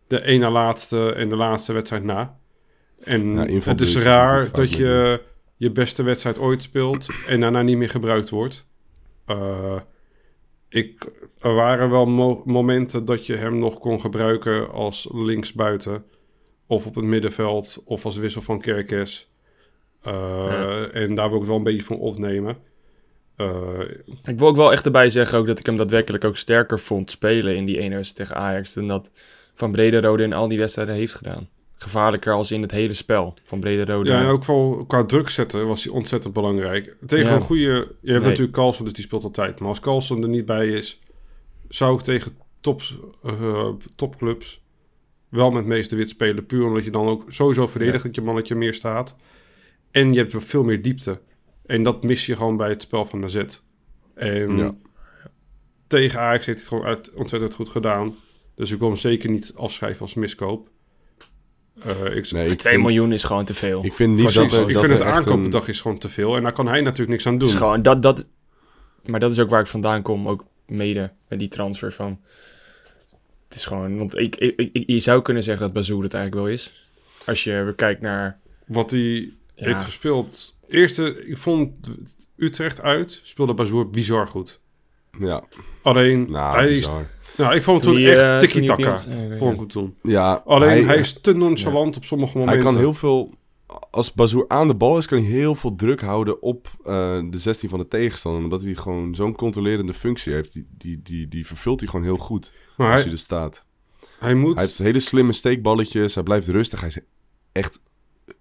[0.09, 2.37] de ene laatste en de laatste wedstrijd na.
[3.03, 5.21] En Ja, het is raar dat je
[5.55, 8.65] je beste wedstrijd ooit speelt en daarna niet meer gebruikt wordt.
[9.25, 9.79] Eh,
[10.69, 11.05] ik,
[11.39, 16.03] er waren wel mo- momenten dat je hem nog kon gebruiken als linksbuiten.
[16.67, 17.81] Of op het middenveld.
[17.85, 19.29] Of als wissel van Kerkes.
[20.01, 20.13] Eh,
[20.49, 20.87] Ja.
[20.87, 22.57] En daar wil ik het wel een beetje van opnemen.
[23.35, 23.79] Eh,
[24.23, 27.11] Ik wil ook wel echt erbij zeggen ook dat ik hem daadwerkelijk ook sterker vond
[27.11, 29.09] spelen in die ene wedstrijd tegen Ajax dan dat
[29.59, 31.49] Van Brederode in al die wedstrijden heeft gedaan.
[31.75, 34.09] Gevaarlijker als in het hele spel van Brederode.
[34.09, 36.95] ja, en ook wel qua druk zetten was hij ontzettend belangrijk.
[37.05, 37.35] Tegen Ja.
[37.35, 37.63] een goede...
[37.63, 38.19] Je hebt Nee.
[38.19, 39.59] natuurlijk Carlson, dus die speelt altijd.
[39.59, 40.99] Maar als Carlson er niet bij is...
[41.69, 44.61] zou ik tegen tops, eh, topclubs
[45.29, 46.45] wel met meeste wit spelen.
[46.45, 49.15] Puur omdat je dan ook sowieso verdedigend je mannetje meer staat.
[49.91, 51.19] En je hebt veel meer diepte.
[51.65, 53.43] En dat mis je gewoon bij het spel van AZ.
[54.15, 54.75] En Ja.
[55.87, 58.15] tegen Ajax heeft hij het gewoon uit, ontzettend goed gedaan.
[58.59, 60.69] Dus ik wil hem zeker niet afschrijven als miskoop.
[61.83, 63.85] Eh, ik, Nee, ik 2 vind- miljoen is gewoon te veel.
[63.85, 66.35] Ik vind niet Precies, dat, ik dat vind het een- aankoopbedrag is gewoon te veel.
[66.35, 67.49] En daar kan hij natuurlijk niks aan Het doen.
[67.51, 68.25] is gewoon dat, dat.
[69.05, 72.19] Maar dat is ook waar ik vandaan kom, ook mede met die transfer van.
[73.47, 76.45] Het is gewoon, want ik, ik, ik- je zou kunnen zeggen dat Bazoer het eigenlijk
[76.45, 76.89] wel is.
[77.25, 78.39] Als je kijkt naar.
[78.67, 79.29] Wat hij Ja.
[79.55, 80.57] heeft gespeeld.
[80.67, 81.89] Eerste, ik vond
[82.35, 84.59] Utrecht uit, speelde Bazoer bizar goed.
[85.19, 85.43] Ja,
[85.81, 86.89] Alleen, nou, hij is,
[87.37, 88.99] nou, ik vond het Toen toen hij, echt eh, tiki-taka.
[89.09, 89.95] hij vond ik het toen.
[90.03, 92.71] Ja, Alleen, hij, is te nonchalant op sommige hij momenten.
[92.71, 93.37] kan heel veel...
[93.91, 97.37] Als Bazoer aan de bal is, kan hij heel veel druk houden op eh, de
[97.37, 98.43] 16 van de tegenstander.
[98.43, 100.53] Omdat hij gewoon zo'n controlerende functie heeft.
[100.53, 103.63] Die, die, die, die vervult hij gewoon heel goed maar als hij, hij er staat.
[104.19, 104.55] hij moet...
[104.55, 106.15] Hij heeft hele slimme steekballetjes.
[106.15, 106.79] Hij blijft rustig.
[106.79, 106.99] Hij is
[107.51, 107.81] echt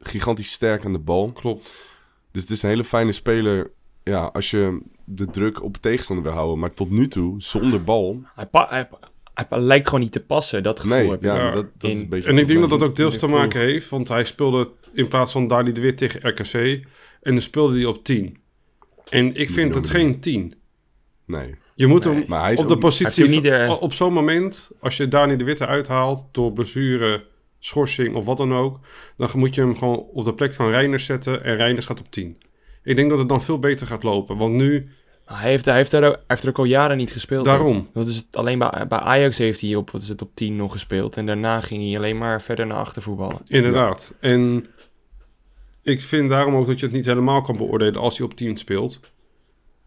[0.01, 1.33] gigantisch sterk aan de bal.
[1.33, 1.73] Klopt.
[2.33, 3.71] Dus het is een hele fijne speler.
[4.05, 6.59] Ja, als je de druk op de tegenstander wil houden.
[6.59, 8.21] Maar tot nu toe, zonder bal.
[8.35, 8.89] Hij, pa- hij,
[9.35, 11.41] hij lijkt gewoon niet te passen, dat gevoel Nee, heb ja, ik.
[11.41, 12.31] Ja, dat, dat is een beetje.
[12.31, 13.89] En ik denk dat dat ook deels te maken heeft.
[13.89, 16.55] Want hij speelde in plaats van Dali de Wit tegen RKC.
[17.23, 18.37] En dan speelde hij op 10.
[19.09, 20.55] En ik vind het geen 10.
[21.27, 21.55] Nee.
[21.75, 22.15] Je moet Nee.
[22.15, 23.29] hem Maar hij is op de positie...
[23.29, 27.25] niet, eh, Op zo'n moment, als je Dani de Witte uithaalt door blessure,
[27.59, 28.81] schorsing of wat dan ook...
[29.17, 32.11] dan moet je hem gewoon op de plek van Reiners zetten en Reiners gaat op
[32.11, 32.39] 10.
[32.83, 34.37] Ik denk dat het dan veel beter gaat lopen.
[34.37, 34.89] Want nu,
[35.29, 37.45] Hij heeft, hij, heeft er ook, hij heeft er ook al jaren niet gespeeld.
[37.45, 37.89] daarom.
[37.93, 40.57] Dat is het, alleen bij, bij Ajax heeft hij op, wat is het, op 10
[40.57, 41.17] nog gespeeld.
[41.17, 43.39] En daarna ging hij alleen maar verder naar achter voetballen.
[43.47, 44.15] Inderdaad.
[44.21, 44.67] En
[45.83, 48.57] ik vind daarom ook dat je het niet helemaal kan beoordelen als hij op 10
[48.57, 49.01] speelt.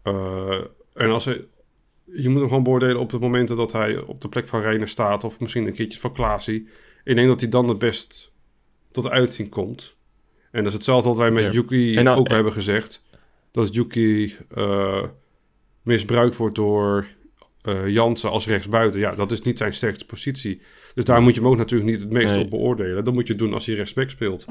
[0.02, 0.60] Eh,
[0.94, 1.44] en als hij,
[2.04, 4.88] je moet hem gewoon beoordelen op de momenten dat hij op de plek van Reiner
[4.88, 5.24] staat.
[5.24, 6.68] Of misschien een keertje van Klaasie.
[7.04, 8.32] Ik denk dat hij dan het best
[8.92, 9.96] tot uiting komt.
[10.50, 11.50] En dat is hetzelfde wat wij met Ja.
[11.50, 13.02] Yuki En dan- ook hebben gezegd.
[13.52, 15.02] Dat Yuki eh,
[15.82, 17.06] misbruikt wordt door
[17.62, 19.00] eh Jansen als rechtsbuiten.
[19.00, 20.60] Ja, dat is niet zijn sterkste positie.
[20.94, 22.44] Dus daar moet je hem ook natuurlijk niet het meest Nee.
[22.44, 23.04] op beoordelen.
[23.04, 24.46] Dat moet je doen als hij rechtsback speelt.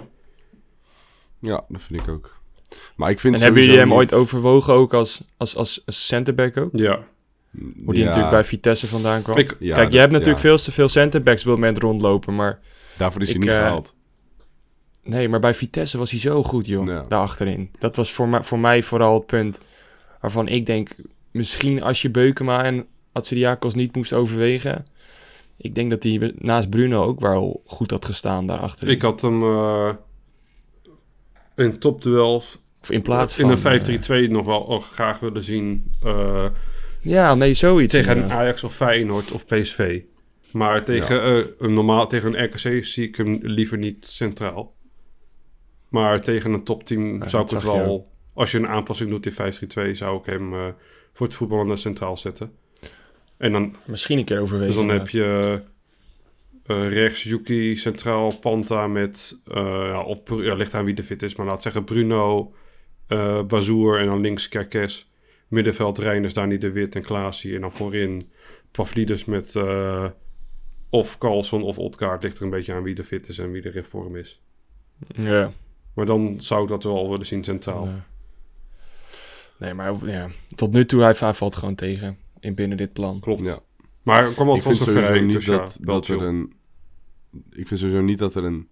[1.39, 2.39] Ja, dat vind ik ook.
[2.95, 6.57] Maar ik vind En hebben jullie hem ooit overwogen ook als, als, als, als centerback
[6.57, 6.69] ook?
[6.73, 7.03] Ja.
[7.85, 9.37] Hoe die Ja, natuurlijk bij Vitesse vandaan kwam.
[9.37, 10.47] Ik, ja, Kijk, dat- je hebt natuurlijk ja.
[10.49, 12.59] veel te veel centerbacks op het moment rondlopen, maar
[12.97, 13.95] Daarvoor is hij ik, niet eh, gehaald.
[15.03, 16.87] Nee, maar bij Vitesse was hij zo goed, joh.
[16.87, 17.01] Ja.
[17.07, 17.71] Daarachterin.
[17.79, 19.59] Dat was voor mij, voor mij vooral het punt
[20.21, 20.89] waarvan ik denk...
[21.31, 24.85] Misschien als je Beukema en Atsiriakos niet moest overwegen...
[25.57, 28.93] Ik denk dat hij naast Bruno ook wel goed had gestaan daarachterin.
[28.93, 29.89] Ik had hem eh,
[31.55, 33.71] in topduels Of in plaats in van...
[33.71, 35.93] een 5-3-2 nog wel oh, graag willen zien.
[36.03, 36.51] eh, eh,
[37.01, 37.91] ja, nee, zoiets.
[37.91, 38.31] tegen een.
[38.31, 40.01] Ajax of Feyenoord of PSV.
[40.51, 44.75] Maar tegen, eh, een normaal, tegen een RKC zie ik hem liever niet centraal.
[45.89, 48.09] Maar tegen een topteam Ja, zou ik het je wel...
[48.33, 49.33] Als je een aanpassing doet in
[49.89, 50.67] 5-3-2, zou ik hem eh,
[51.13, 52.51] voor het voetballen naar centraal zetten.
[53.37, 54.67] En dan, Misschien een keer overwegen.
[54.75, 55.61] dus dan heb je
[56.65, 59.41] eh, rechts Yuki, centraal Panta met...
[59.47, 62.53] eh, ja, ja, ligt aan wie de fit is, maar laat zeggen Bruno,
[63.07, 65.09] eh Bazoer en dan links Kerkes.
[65.47, 67.55] Middenveld Reiners, Dani de Wit en Klaasie.
[67.55, 68.29] En dan voorin
[68.71, 69.55] Pavlidis met
[70.89, 72.23] of Carlson of Odgaard.
[72.23, 74.41] Ligt er een beetje aan wie de fit is en wie er in vorm is.
[75.15, 75.51] Ja.
[75.93, 77.85] Maar dan zou ik dat wel willen zien centraal.
[77.85, 78.05] Ja.
[79.61, 83.19] Nee, maar ja, tot nu toe, hij, hij valt gewoon tegen in binnen dit plan.
[83.19, 83.45] Klopt.
[83.45, 83.59] Ja.
[84.01, 86.53] Maar er kwam ik vind transfervrij, sowieso niet dus dat, dat er een...
[87.49, 88.67] Ik vind sowieso niet dat er een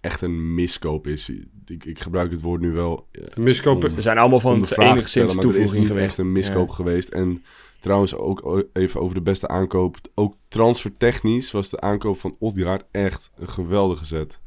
[0.00, 1.30] echt een miskoop is.
[1.66, 3.08] Ik, ik gebruik het woord nu wel.
[3.12, 5.90] eh, Miskoop- om- We zijn allemaal van het enigszins stellen, maar er is toevoeging niet
[5.92, 6.06] geweest.
[6.08, 7.08] echt een miskoop geweest.
[7.08, 7.44] En
[7.80, 9.96] trouwens ook even over de beste aankoop.
[10.14, 14.40] Ook transfertechnisch was de aankoop van Odgaard echt een geweldige zet.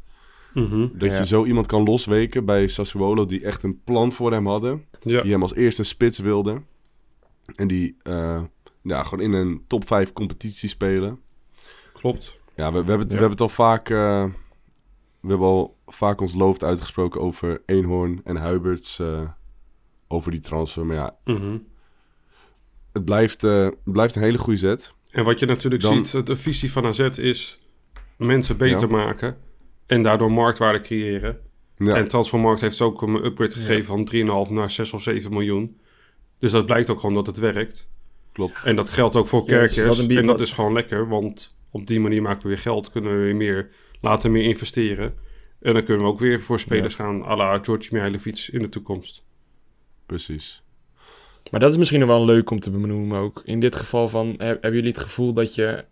[0.64, 0.88] Mhm.
[0.94, 1.18] Dat Ja.
[1.18, 4.86] je zo iemand kan losweken bij Sassuolo die echt een plan voor hem hadden.
[5.02, 5.22] Ja.
[5.22, 6.62] Die hem als eerste spits wilde.
[7.56, 8.42] En die eh,
[8.82, 11.20] ja, gewoon in een top 5 competitie spelen.
[11.94, 12.40] Klopt.
[12.56, 13.16] Ja, we, we, hebben, het, Ja.
[13.16, 13.90] we hebben het al vaak...
[13.90, 14.24] eh,
[15.20, 19.00] we hebben al vaak ons loofd uitgesproken over Eenhoorn en Huiberts.
[19.00, 19.22] eh,
[20.08, 20.86] over die transfer.
[20.86, 21.58] Maar ja, Mhm.
[22.94, 24.94] het blijft, eh, het blijft een hele goede zet.
[25.10, 27.60] En wat je natuurlijk Dan- ziet, de visie van AZ is
[28.18, 28.96] mensen beter Ja.
[28.96, 29.38] maken
[29.88, 31.40] en daardoor marktwaarde creëren.
[31.76, 35.80] Ja, En Transfermarkt heeft ook een upgrade gegeven van 3,5 naar 6 of 7 miljoen.
[36.40, 37.90] Dus dat blijkt ook gewoon dat het werkt.
[38.32, 38.64] klopt.
[38.64, 40.08] En dat geldt ook voor Ja, Kerkers.
[40.08, 42.92] en dat is gewoon lekker, want op die manier maken we weer geld.
[42.92, 43.70] Kunnen we weer meer,
[44.02, 45.14] laten meer investeren.
[45.62, 48.70] En dan kunnen we ook weer voor spelers gaan à la Georgi Mihailovic in de
[48.70, 49.24] toekomst.
[50.06, 50.62] Precies.
[51.52, 53.42] Maar dat is misschien nog wel leuk om te benoemen ook.
[53.46, 55.86] In dit geval van, he- hebben jullie het gevoel dat je,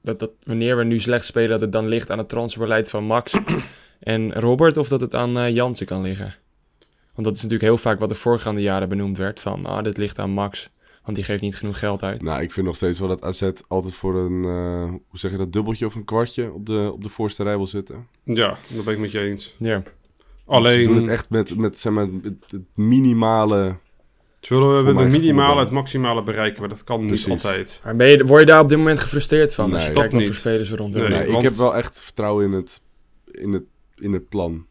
[0.00, 3.04] dat, dat wanneer we nu slecht spelen, dat het dan ligt aan het transferbeleid van
[3.04, 3.34] Max
[4.00, 6.34] en Robert, of dat het aan eh, Jansen kan liggen?
[7.14, 9.96] Want dat is natuurlijk heel vaak wat de voorgaande jaren benoemd werd, van, ah, dit
[9.96, 10.70] ligt aan Max,
[11.04, 12.22] want die geeft niet genoeg geld uit.
[12.22, 14.44] Nou, ik vind nog steeds wel dat AZ altijd voor een...
[14.44, 15.52] eh, hoe zeg je dat?
[15.52, 18.06] Dubbeltje of een kwartje op de, op de voorste rij wil zitten.
[18.24, 19.54] Ja, dat ben ik met je eens.
[19.58, 19.82] Ja,
[20.44, 23.76] Want Ze doen het Alleen, echt met, met zeg maar, het minimale...
[24.46, 27.80] zullen we voor met mijn het maximale bereiken, maar dat kan niet altijd.
[27.84, 29.96] maar ben je, word je daar op dit moment gefrustreerd van, als je Nee.
[29.98, 30.40] kijkt Dat wat voor niet.
[30.40, 31.10] spelers er rondom Nee.
[31.26, 32.80] Nee, ik heb wel echt vertrouwen in het,
[33.30, 33.62] in het,
[33.96, 34.66] in het plan.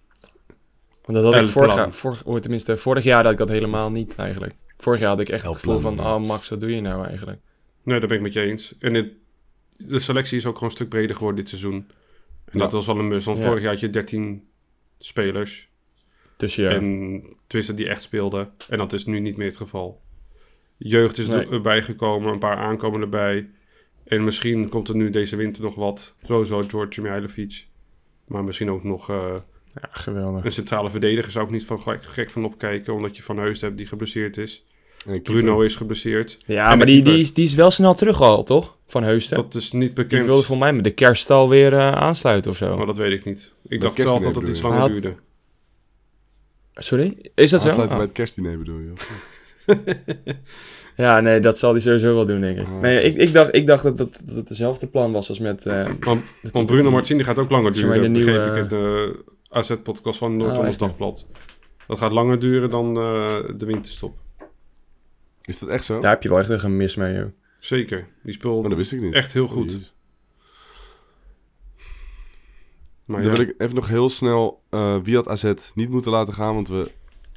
[1.06, 4.16] Want dat had ik vorig, vorig, oh, tenminste, vorig jaar had ik dat helemaal niet
[4.16, 4.54] eigenlijk.
[4.78, 6.82] Vorig jaar had ik echt El het gevoel plan, van, ah Max, wat doe je
[6.82, 7.40] nou eigenlijk?
[7.84, 8.76] Nee, daar ben ik met je eens.
[8.80, 9.08] En dit,
[9.78, 11.74] de selectie is ook gewoon een stuk breder geworden dit seizoen.
[12.46, 12.60] En Ja.
[12.60, 13.26] dat was wel een mus.
[13.26, 13.44] Want Ja.
[13.46, 14.48] vorig jaar had je 13
[15.00, 15.70] spelers.
[16.42, 18.50] Dus ja, En twisten die echt speelden.
[18.70, 20.02] En dat is nu niet meer het geval.
[20.78, 21.48] Jeugd is Nee.
[21.50, 23.50] erbij gekomen, een paar aankomen erbij.
[24.04, 26.16] En misschien komt er nu deze winter nog wat.
[26.24, 27.66] Sowieso George Mihailovic.
[28.28, 29.36] Maar misschien ook nog eh,
[29.82, 30.46] ja, geweldig.
[30.46, 31.32] een centrale verdediger.
[31.32, 32.94] Zou ik niet van gek, gek van opkijken.
[32.94, 34.66] Omdat je Van Heus hebt die geblesseerd is.
[35.24, 36.38] Bruno is geblesseerd.
[36.46, 38.78] Ja, maar die, die, is, die is wel snel terug al, toch?
[38.88, 39.38] Van Heusden.
[39.38, 40.26] Dat is niet die bekend.
[40.26, 42.78] wilde voor mij met de kerst alweer eh aansluiten of zo.
[42.78, 43.54] Maar dat weet ik niet.
[43.64, 45.16] Ik Met dacht zelf kerstdiner dat het iets langer duurde.
[46.74, 47.32] Sorry?
[47.36, 47.68] Is dat zo?
[47.68, 48.92] Aansluiten bij het kerstdiner bedoel je?
[50.98, 52.68] Ja, nee, dat zal hij sowieso wel doen, denk ik.
[52.68, 52.80] Oh.
[52.80, 55.66] Nee, ik, ik, dacht, ik dacht dat, dat, dat het dezelfde plan was als met...
[55.66, 59.16] eh, Want, want Bruno Martini gaat ook langer duren, de nieuwe- begreep ik in de
[59.50, 60.86] AZ-podcast van Noord-Hollands echt, ja.
[60.88, 61.26] Dagblad.
[61.88, 64.18] Dat gaat langer duren dan eh, de winterstop.
[65.42, 66.00] Is dat echt zo?
[66.00, 67.26] Daar heb je wel echt een gemis mee, joh.
[67.60, 68.08] Zeker.
[68.24, 69.14] Die speelt Maar dat wist ik niet.
[69.14, 69.72] echt heel Oh, goed.
[69.72, 69.94] jezus.
[73.12, 74.62] Maar Dan ja, wil ik even nog heel snel...
[74.70, 76.54] eh, wie had AZ niet moeten laten gaan?
[76.56, 76.92] Want we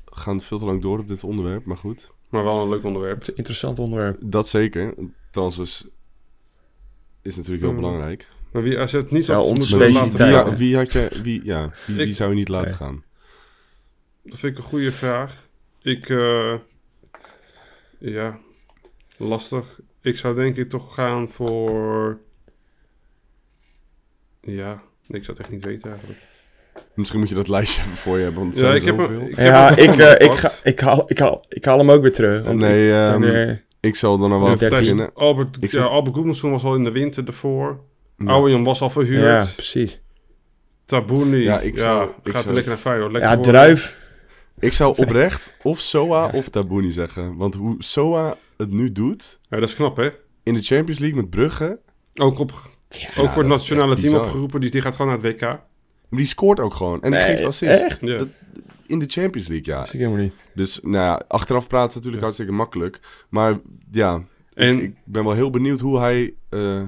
[0.04, 1.64] gaan veel te lang door op dit onderwerp.
[1.64, 3.14] Maar goed, maar wel een leuk onderwerp.
[3.14, 4.16] Het is een interessant onderwerp.
[4.20, 4.94] dat zeker.
[5.30, 5.84] Transfers
[7.22, 7.80] is natuurlijk heel Hmm.
[7.82, 8.28] belangrijk.
[8.52, 11.20] Maar wie AZ niet Ja, had moeten wie, laten wie, gaan, ha- wie had je...
[11.22, 12.76] Wie, ja, wie, wie zou je niet laten Nee.
[12.78, 13.04] gaan?
[14.22, 15.48] dat vind ik een goede vraag.
[15.82, 16.54] Ik, eh,
[17.98, 18.38] ja,
[19.16, 19.80] lastig.
[20.00, 22.18] Ik zou denk ik toch gaan voor,
[24.40, 26.20] ja, ik zou het echt niet weten eigenlijk.
[26.94, 29.08] Misschien moet je dat lijstje even voor je hebben, want het Ja, zijn ik heb,
[29.08, 31.78] hem- ik Ja, heb ik, hem eh, ik, ga, ik, haal, ik, haal, ik haal
[31.78, 32.42] hem ook weer terug.
[32.44, 35.10] want Nee, ik- ehm, weer- Ik zal dan nog wel Ja, even beginnen.
[35.14, 37.80] Albert, Ik ja, Albert Goedmanson was al in de winter ervoor.
[38.16, 38.40] Ja.
[38.62, 39.22] Was al verhuurd.
[39.48, 40.00] Ja, precies.
[40.84, 41.36] Tabouni.
[41.36, 43.12] Ja, Ja, ik zou- ik gaat zou- lekker naar Feyenoord.
[43.12, 43.98] Lekker Ja, voor- druif.
[44.58, 47.36] Ik zou oprecht of Soa of Tabouni zeggen.
[47.36, 50.10] Want hoe Soa het nu doet Ja, dat is knap, hè?
[50.42, 51.78] in de Champions League met Brugge.
[52.14, 52.52] Ook, op,
[53.16, 54.20] ook voor het nationale team bizar.
[54.24, 54.60] opgeroepen.
[54.60, 55.40] Die, die gaat gewoon naar het WK.
[55.40, 55.58] Maar
[56.22, 57.02] die scoort ook gewoon.
[57.02, 57.82] En die Nee, geeft assist.
[57.82, 58.00] echt?
[58.00, 58.16] Ja.
[58.18, 58.28] Dat-
[58.86, 60.08] in de Champions League, ja.
[60.16, 60.32] Niet.
[60.54, 63.00] Dus nou ja, achteraf praten is natuurlijk hartstikke makkelijk.
[63.28, 66.82] Maar ja, En- ik, ik ben wel heel benieuwd hoe hij eh,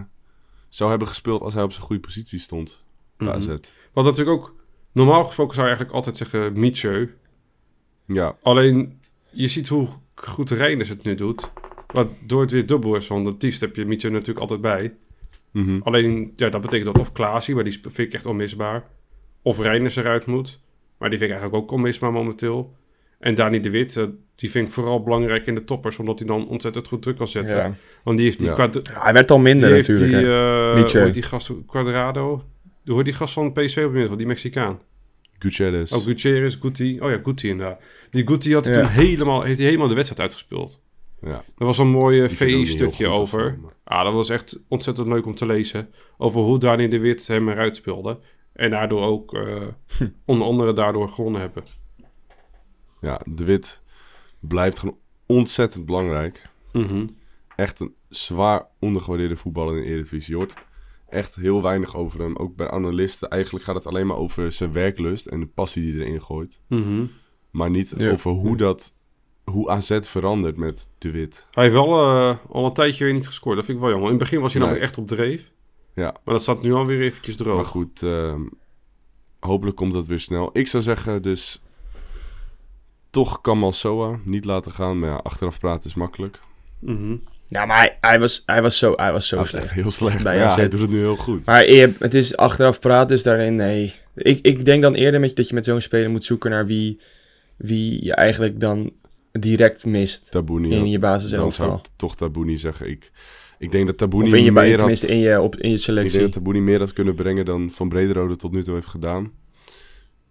[0.69, 2.85] zou hebben gespeeld als hij op zijn goede positie stond.
[3.19, 3.49] AZ.
[3.92, 4.55] Wat natuurlijk ook...
[4.92, 7.09] Normaal gesproken zou je eigenlijk altijd zeggen Mietje.
[8.07, 11.51] Ja, Alleen, je ziet hoe goed Reinders het nu doet.
[11.87, 13.07] Waardoor het weer dubbel is.
[13.07, 14.95] Want het liefst heb je Mietje natuurlijk altijd bij.
[15.64, 15.81] Mhm.
[15.83, 18.85] Alleen, ja, dat betekent dat of Klaasie, maar die vind ik echt onmisbaar.
[19.42, 20.61] Of Reinders eruit moet.
[20.99, 22.75] Maar die vind ik eigenlijk ook onmisbaar momenteel.
[23.19, 25.99] En Dani de Wit, eh, die vind ik vooral belangrijk in de toppers.
[25.99, 27.57] Omdat hij dan ontzettend goed druk kan zetten.
[27.57, 27.75] Ja.
[28.05, 28.71] Want die heeft die, Ja.
[28.92, 30.11] hij werd al minder natuurlijk.
[30.12, 31.07] die, hè.
[31.07, 32.42] eh, die gast, Quadrado.
[32.85, 34.81] Hoe heet die gast van PSV op het van die Mexicaan?
[35.38, 35.92] Gutierrez.
[35.92, 37.01] Oh, Gutierrez, Guti.
[37.01, 37.81] Oh ja, Guti inderdaad.
[38.11, 38.73] Die Guti had Ja.
[38.73, 40.81] toen helemaal, heeft hij helemaal de wedstrijd uitgespeeld.
[41.27, 41.45] Ja.
[41.59, 43.59] Er was een mooi niet VI-stukje over.
[43.85, 45.89] Ah, dat was echt ontzettend leuk om te lezen.
[46.19, 48.19] Over hoe Dani de Wit hem eruit speelde.
[48.53, 49.62] En daardoor ook, eh,
[49.99, 50.09] Hm.
[50.25, 51.62] onder andere daardoor gewonnen hebben.
[53.01, 53.83] Ja, de Wit
[54.41, 56.49] blijft gewoon ontzettend belangrijk.
[56.73, 57.07] Mhm.
[57.57, 60.31] Echt een zwaar ondergewaardeerde voetballer in de Eredivisie.
[60.33, 60.55] Je hoort
[61.09, 62.37] echt heel weinig over hem.
[62.37, 63.29] Ook bij analisten.
[63.31, 66.61] Eigenlijk gaat het alleen maar over zijn werklust en de passie die hij erin gooit.
[66.69, 67.05] Mhm.
[67.51, 68.11] Maar niet Ja.
[68.11, 68.95] over hoe dat...
[69.51, 71.47] Hoe AZ verandert met de Wit.
[71.51, 73.57] Hij heeft wel eh, al een tijdje weer niet gescoord.
[73.57, 74.11] Dat vind ik wel jammer.
[74.13, 74.71] In het begin was hij Nee.
[74.71, 75.51] namelijk echt op dreef.
[75.95, 76.15] Ja.
[76.25, 77.57] Maar dat staat nu alweer eventjes droog.
[77.57, 78.41] Maar goed, ehm,
[79.41, 80.51] hopelijk komt dat weer snel.
[80.53, 81.61] Ik zou zeggen dus...
[83.11, 84.99] Toch Kamal Soa niet laten gaan.
[84.99, 86.39] Maar ja, achteraf praten is makkelijk.
[86.79, 87.17] Mhm.
[87.49, 89.65] Ja, maar hij, hij, was, hij was zo, hij was zo Hij slecht.
[89.65, 90.23] echt heel slecht.
[90.23, 91.47] Bij ja, hij doet het nu heel goed.
[91.47, 91.65] Maar
[91.99, 93.95] het is achteraf praten is daarin, nee.
[94.15, 97.01] Ik, ik denk dan eerder met, dat je met zo'n speler moet zoeken naar wie,
[97.57, 98.93] wie je eigenlijk dan
[99.38, 100.70] direct mist Tabouni.
[100.70, 102.88] in je dan zou ik toch Tabouni zeggen.
[102.90, 103.11] Ik,
[103.59, 104.79] ik denk dat Tabouni Of in je, meer had...
[104.79, 106.20] tenminste in je, op, in je Ik denk selectie.
[106.20, 109.33] dat Tabouni meer had kunnen brengen dan Van Brederode tot nu toe heeft gedaan.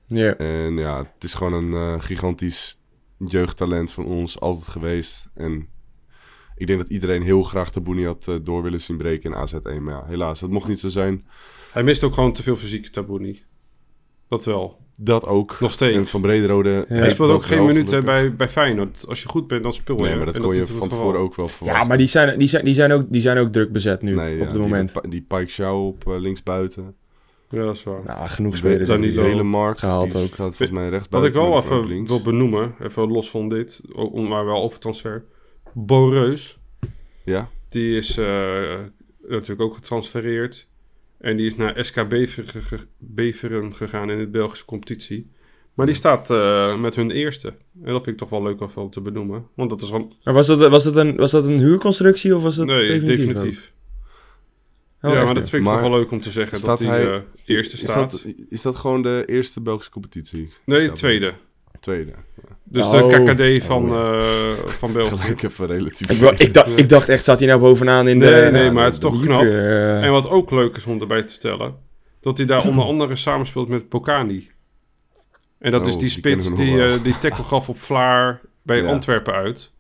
[0.08, 0.38] Ja.
[0.38, 2.80] En ja, het is gewoon een eh, gigantisch
[3.18, 5.28] jeugdtalent van ons, altijd geweest.
[5.34, 5.68] En
[6.56, 9.82] ik denk dat iedereen heel graag Tabouni had eh, door willen zien breken in AZ1.
[9.82, 11.26] Maar ja, helaas, dat mocht niet zo zijn.
[11.72, 13.44] Hij mist ook gewoon te veel fysiek, Tabouni.
[14.28, 14.85] Dat wel.
[15.00, 15.60] Dat ook.
[15.60, 15.96] Nog steeds.
[15.98, 16.86] En Van Brederode...
[16.90, 16.96] Ja.
[16.96, 19.06] Hij speelt ook geen minuten bij, bij Feyenoord.
[19.08, 20.04] Als je goed bent, dan speel je.
[20.04, 20.88] Nee, maar dat En kon je van geval.
[20.88, 21.82] tevoren ook wel verwachten.
[21.84, 24.16] ja, maar die zijn, die, zijn, die, zijn ook, die zijn ook druk bezet nu,
[24.16, 24.94] Nee, op ja, het die, moment.
[25.02, 26.96] Die, die Pike Shaw op eh, linksbuiten.
[27.50, 28.02] Ja, dat is waar.
[28.06, 28.88] Nou, genoeg Die spelers.
[28.90, 30.26] Dan die- hele markt gehaald die ook.
[30.28, 32.10] staat volgens mij rechts Wat ik wel even links.
[32.10, 35.24] wil benoemen, even los van dit, ook om- maar wel over transfer.
[35.74, 36.58] Boreus,
[37.24, 38.80] Ja, die is eh,
[39.28, 40.68] natuurlijk ook getransfereerd.
[41.26, 45.32] En die is naar SK Beveren, ge- Beveren gegaan in de Belgische competitie.
[45.74, 47.48] Maar die staat eh, met hun eerste.
[47.84, 49.48] En dat vind ik toch wel leuk om te benoemen.
[49.56, 50.14] Want dat is gewoon...
[50.24, 53.18] Maar was dat, was, dat een, was dat een huurconstructie of was dat Nee, definitief?
[53.26, 53.74] definitief.
[55.02, 56.62] Oh, ja, maar dat vind ik Maar toch wel leuk om te zeggen.
[56.66, 58.12] dat hij hij- eh, eerste is staat.
[58.12, 60.50] dat, is dat gewoon de eerste Belgische competitie?
[60.66, 61.34] nee, tweede.
[61.80, 62.12] Tweede.
[62.76, 62.92] Dus Oh.
[63.10, 63.24] de
[63.58, 65.18] KKD van, eh, van België.
[65.18, 66.10] Gelijk even relatief.
[66.38, 68.26] Ik, dacht, ik dacht echt, zat hij nou bovenaan in de...
[68.26, 69.42] Nee, nee, maar het is toch knap.
[69.42, 71.76] Eh, En wat ook leuk is om erbij te vertellen,
[72.22, 74.50] dat hij daar onder andere samenspeelt met Pokani.
[75.60, 78.82] En dat Oh, is die die spits die, eh, die tackle gaf op Vlaar bij
[78.82, 78.88] Ja.
[78.90, 79.72] Antwerpen uit.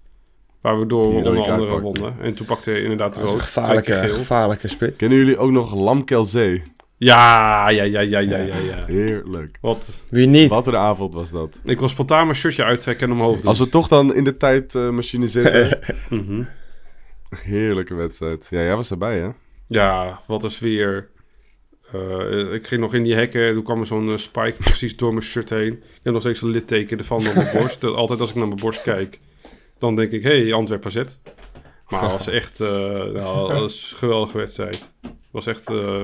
[0.62, 1.82] Waar we door onder andere pakte.
[1.82, 2.16] wonnen.
[2.22, 3.34] En toen pakte hij inderdaad rood.
[3.34, 4.96] een gevaarlijke, gevaarlijke spit.
[4.96, 6.64] Kennen jullie ook nog Lamkelzee?
[7.06, 8.86] Ja, ja, ja, ja, ja, ja, ja.
[8.86, 9.58] Heerlijk.
[9.62, 10.02] Wat?
[10.10, 10.50] Wie niet?
[10.50, 11.60] Wat een avond was dat.
[11.64, 13.46] Ik wil spontaan mijn shirtje uittrekken en omhoog doen.
[13.46, 15.80] Als we toch dan in de tijdmachine zitten.
[16.10, 16.44] Mhm.
[17.30, 18.48] Heerlijke wedstrijd.
[18.50, 19.30] Ja, jij was erbij hè?
[19.68, 21.10] Ja, wat een sfeer.
[21.92, 23.54] Eh, ik ging nog in die hekken.
[23.54, 25.74] Toen kwam er zo'n eh, spike precies door mijn shirt heen.
[25.74, 27.82] Ik heb nog steeds een litteken ervan op mijn borst.
[27.82, 29.20] Dat, altijd als ik naar mijn borst kijk,
[29.78, 30.24] dan denk ik...
[30.24, 31.20] Hé, hey, Antwerpen zet.
[31.88, 32.60] Maar het was echt...
[32.60, 32.70] eh
[33.04, 34.92] nou, dat was een geweldige wedstrijd.
[35.02, 35.70] Het was echt...
[35.70, 36.02] eh,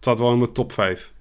[0.00, 1.12] staat wel in mijn top 5.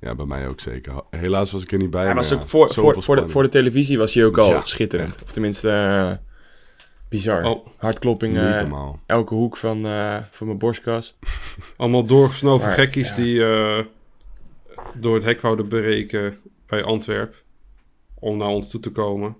[0.00, 0.92] Ja, bij mij ook zeker.
[1.10, 2.04] Helaas was ik er niet bij.
[2.04, 4.48] Hij was ja, ook voor, voor, voor, de, voor de televisie was hij ook al
[4.50, 5.10] Ja, schitterend.
[5.12, 5.22] echt.
[5.22, 6.12] Of tenminste, eh,
[7.08, 7.44] bizar.
[7.44, 7.66] Oh.
[7.76, 9.00] Hartklopping, eh, normaal.
[9.06, 11.16] elke hoek van, eh, van mijn borstkas.
[11.76, 13.14] Allemaal doorgesnoven Maar, gekkies ja.
[13.14, 13.84] die eh,
[14.94, 17.42] door het hek wouden breken bij Antwerp.
[18.14, 19.36] Om naar ons toe te komen.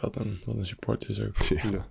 [0.00, 1.36] Wat een, wat een supporters ook.
[1.48, 1.86] Ja, Ja.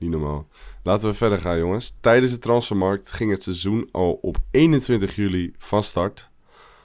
[0.00, 0.48] Niet normaal.
[0.82, 1.96] Laten we verder gaan, jongens.
[2.00, 6.30] Tijdens de transfermarkt ging het seizoen al op 21 juli van start.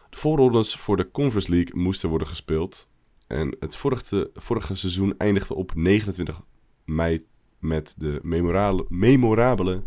[0.10, 2.90] De voorrondes voor de Conference League moesten worden gespeeld.
[3.28, 6.42] En het vorige, vorige seizoen eindigde op 29
[6.86, 7.26] mei
[7.60, 9.82] met de memorabele, memorabele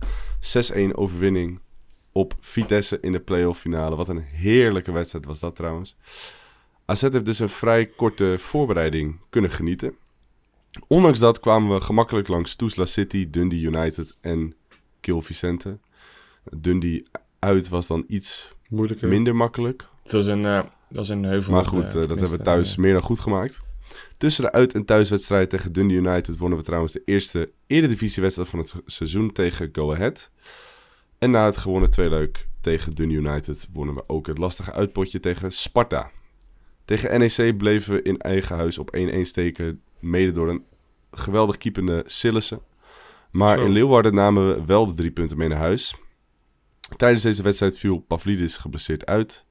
[0.74, 1.60] 6-1 overwinning
[2.12, 3.96] op Vitesse in de playoff finale.
[3.96, 5.96] Wat een heerlijke wedstrijd was dat trouwens.
[6.84, 9.96] AZ heeft dus een vrij korte voorbereiding kunnen genieten.
[10.86, 14.54] Ondanks dat kwamen we gemakkelijk langs Tuzla City, Dundee United en
[15.00, 15.78] Kiel Vicente.
[16.56, 17.06] Dundee
[17.38, 19.08] uit was dan iets Moeilijker.
[19.08, 19.86] minder makkelijk.
[20.02, 21.52] Het was een, dat was een heuvel.
[21.52, 23.66] Maar goed, eh, eh, dat hebben we thuis meer dan goed gemaakt.
[24.16, 28.58] Tussen de uit- en thuiswedstrijd tegen Dundee United wonnen we trouwens de eerste eredivisiewedstrijd van
[28.58, 30.30] het seizoen tegen Go Ahead.
[31.18, 35.52] En na het gewonnen tweeluik tegen Dundee United wonnen we ook het lastige uitpotje tegen
[35.52, 36.10] Sparta.
[36.84, 40.64] Tegen NEC bleven we in eigen huis op 1-1 steken, mede door een
[41.10, 42.60] geweldig keepende Sillissen.
[43.30, 43.64] Maar Zo.
[43.64, 45.96] in Leeuwarden namen we wel de drie punten mee naar huis.
[46.96, 49.46] Tijdens deze wedstrijd viel Pavlidis geblesseerd uit.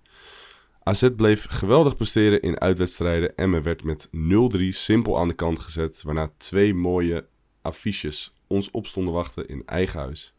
[0.83, 3.35] AZ bleef geweldig presteren in uitwedstrijden.
[3.35, 4.09] Emmen werd met
[4.57, 6.01] 0-3 simpel aan de kant gezet.
[6.03, 7.25] Waarna twee mooie
[7.61, 10.33] affiches ons op stonden wachten in eigen huis.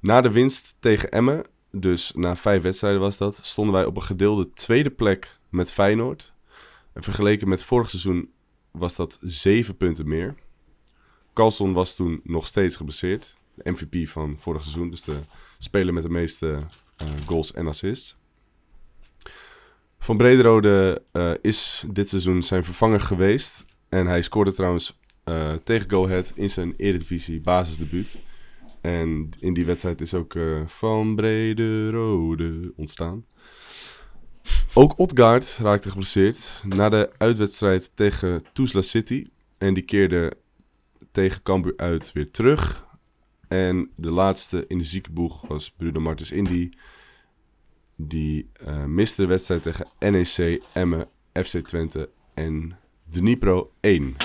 [0.00, 4.02] Na de winst tegen Emmen, dus na vijf wedstrijden was dat, stonden wij op een
[4.02, 6.32] gedeelde tweede plek met Feyenoord.
[6.92, 8.30] En vergeleken met vorig seizoen
[8.72, 10.34] was dat zeven punten meer.
[11.34, 13.36] Carlson was toen nog steeds geblesseerd.
[13.54, 15.20] De MVP van vorig seizoen, dus de
[15.58, 16.66] speler met de meeste
[16.96, 18.16] eh, goals en assists.
[19.98, 23.64] Van Brederode eh, is dit seizoen zijn vervanger geweest.
[23.88, 28.18] En hij scoorde trouwens eh, tegen Go Ahead in zijn Eredivisie basisdebuut.
[28.80, 33.24] En in die wedstrijd is ook Van Brederode ontstaan.
[34.74, 39.26] Ook Odgaard raakte geblesseerd na de uitwedstrijd tegen Tuzla City.
[39.58, 40.36] En die keerde
[41.12, 42.86] tegen Cambuur uit weer terug.
[43.48, 46.70] En de laatste in de ziekenboeg was Bruno Martens Indy.
[47.96, 52.78] Die eh, miste de wedstrijd tegen NEC, Emmen, FC Twente en
[53.10, 54.16] Dnipro 1.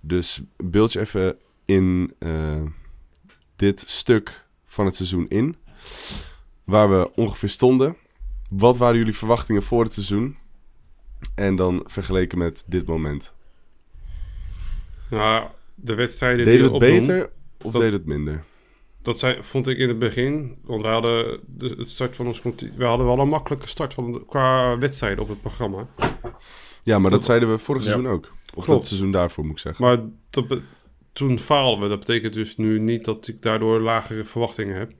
[0.00, 2.62] Dus beeld je even in eh,
[3.56, 5.56] dit stuk van het seizoen in.
[6.64, 7.96] Waar we ongeveer stonden.
[8.50, 10.36] Wat waren jullie verwachtingen voor het seizoen?
[11.34, 13.34] En dan vergeleken met dit moment.
[15.10, 17.30] Nou, de wedstrijden Deden die we het beter
[17.62, 18.44] of dat- deden we het minder?
[19.02, 22.42] Dat zijn, vond ik in het begin, want we hadden de, het start van ons
[22.76, 25.86] we hadden wel een makkelijke start van, qua wedstrijden op het programma.
[26.82, 27.90] Ja, maar dat zeiden we vorig Ja.
[27.90, 28.24] seizoen ook.
[28.54, 28.68] Of Klopt.
[28.68, 29.84] dat seizoen daarvoor moet ik zeggen.
[29.84, 29.98] Maar
[30.30, 30.60] dat
[31.12, 31.88] toen faalden we.
[31.88, 34.92] Dat betekent dus nu niet dat ik daardoor lagere verwachtingen heb.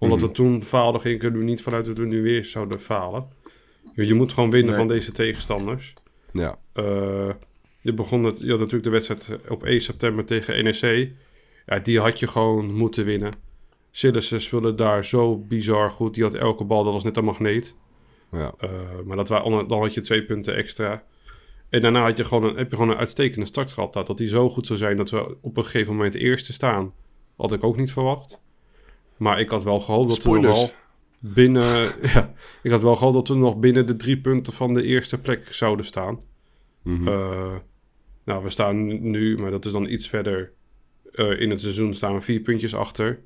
[0.00, 0.26] Omdat Mhm.
[0.26, 3.28] we toen faalden, ging ik er nu niet vanuit dat we nu weer zouden falen.
[3.94, 4.78] Je, moet gewoon winnen Nee.
[4.78, 5.94] van deze tegenstanders.
[6.32, 7.30] Ja, Eh,
[7.80, 11.12] je begon het, je had natuurlijk de wedstrijd op 1 september tegen NEC.
[11.66, 13.32] Ja, die had je gewoon moeten winnen.
[13.90, 16.14] Sillissen speelde daar zo bizar goed.
[16.14, 17.74] Die had elke bal, dat was net een magneet.
[18.32, 18.54] ja.
[18.58, 18.70] Eh,
[19.04, 21.04] maar dat waren, dan had je twee punten extra.
[21.68, 23.92] En daarna had je gewoon een, heb je gewoon een uitstekende start gehad.
[23.92, 26.92] Dat die zo goed zou zijn dat we op een gegeven moment eerste staan,
[27.36, 28.40] had ik ook niet verwacht.
[29.20, 30.72] Maar ik had wel gehoopt dat we nog
[31.18, 31.92] binnen...
[32.14, 35.18] Ja, ik had wel gehoopt dat we nog binnen de drie punten van de eerste
[35.18, 36.20] plek zouden staan.
[36.82, 37.08] Mhm.
[37.08, 37.54] Eh,
[38.24, 40.52] nou, we staan nu, maar dat is dan iets verder
[41.12, 43.20] eh, in het seizoen, staan we vier puntjes achter.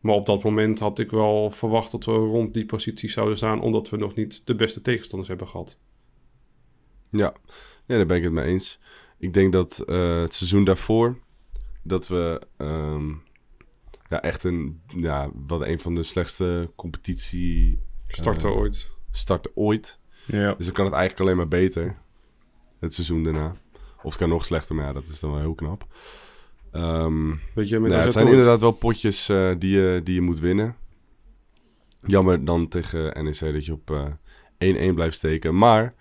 [0.00, 3.60] Maar op dat moment had ik wel verwacht dat we rond die positie zouden staan,
[3.60, 5.78] omdat we nog niet de beste tegenstanders hebben gehad.
[7.10, 7.34] Ja,
[7.86, 8.80] ja, daar ben ik het mee eens.
[9.18, 11.18] Ik denk dat eh, het seizoen daarvoor,
[11.82, 13.12] dat we ehm,
[14.08, 18.90] ja, echt een, ja, wat een van de slechtste competitie Starten Eh, ooit.
[19.10, 19.98] starten ooit.
[20.26, 20.54] Ja.
[20.54, 21.96] Dus dan kan het eigenlijk alleen maar beter,
[22.78, 23.56] het seizoen daarna.
[23.96, 25.86] Of het kan nog slechter, maar ja, dat is dan wel heel knap.
[26.72, 28.36] Ehm, Weet je, met nou, het zijn nooit.
[28.38, 30.76] inderdaad wel potjes eh, die, je, die je moet winnen.
[32.06, 35.58] Jammer dan tegen NEC dat je op eh, 1-1 blijft steken.
[35.58, 35.94] Maar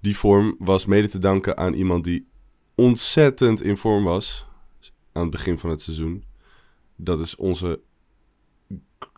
[0.00, 2.26] die vorm was mede te danken aan iemand die
[2.74, 4.46] ontzettend in vorm was
[5.12, 6.24] aan het begin van het seizoen.
[6.96, 7.80] Dat is onze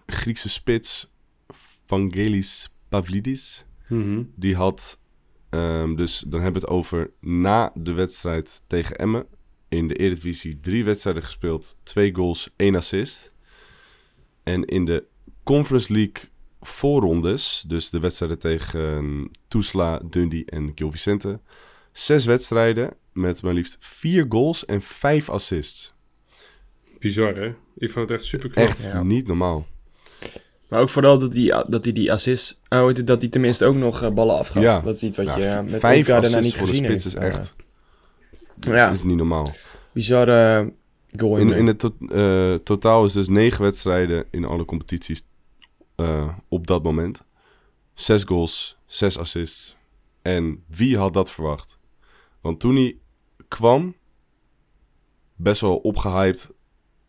[0.07, 1.13] Griekse spits
[1.87, 3.65] Vangelis Pavlidis.
[3.89, 4.23] Mhm.
[4.35, 5.01] Die had,
[5.51, 9.27] ehm, dus dan hebben we het over na de wedstrijd tegen Emmen.
[9.69, 13.33] In de Eredivisie drie wedstrijden gespeeld, twee goals, één assist.
[14.43, 15.05] En in de
[15.43, 21.41] Conference League voorrondes, dus de wedstrijden tegen Tuzla, Dundee en Gil Vicente.
[21.93, 25.95] Zes wedstrijden met maar liefst vier goals en vijf assists.
[26.99, 27.55] Bizar, hè?
[27.77, 28.65] Ik vond het echt super knap.
[28.67, 29.03] Echt Ja.
[29.03, 29.67] niet normaal.
[30.69, 32.61] Maar ook vooral dat hij dat die, die assist...
[32.69, 34.63] Oh, je, dat hij tenminste ook nog eh, ballen afgaf.
[34.63, 34.81] Ja.
[34.81, 36.85] Dat is iets wat Nou, je eh, met vijf elkaar daarna assists niet voor de
[36.87, 37.17] spits heeft.
[37.17, 37.65] is echt Eh,
[38.55, 39.49] dat ja, is niet normaal.
[39.93, 40.59] bizarre
[41.13, 41.37] eh, goal.
[41.37, 45.23] In, in het to- eh, totaal is dus negen wedstrijden in alle competities
[45.95, 47.25] eh, op dat moment.
[47.95, 49.77] Zes goals, zes assists.
[50.23, 51.79] En wie had dat verwacht?
[52.41, 52.97] Want toen hij
[53.49, 53.95] kwam,
[55.37, 56.53] best wel opgehyped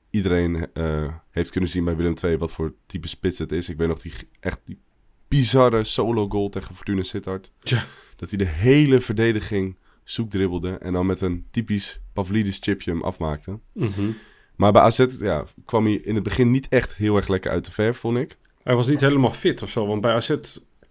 [0.10, 3.70] iedereen eh, heeft kunnen zien bij Willem II wat voor type spits het is.
[3.70, 4.80] Ik weet nog die echt die
[5.28, 7.52] bizarre solo goal tegen Fortuna Sittard.
[7.60, 7.84] Ja.
[8.16, 13.04] Dat hij de hele verdediging zoek dribbelde en dan met een typisch Pavlidis chipje hem
[13.04, 13.60] afmaakte.
[13.74, 14.12] Mhm.
[14.56, 17.66] Maar bij AZ ja, kwam hij in het begin niet echt heel erg lekker uit
[17.66, 18.38] de verf, vond ik.
[18.64, 20.36] Hij was niet helemaal fit of zo, want bij AZ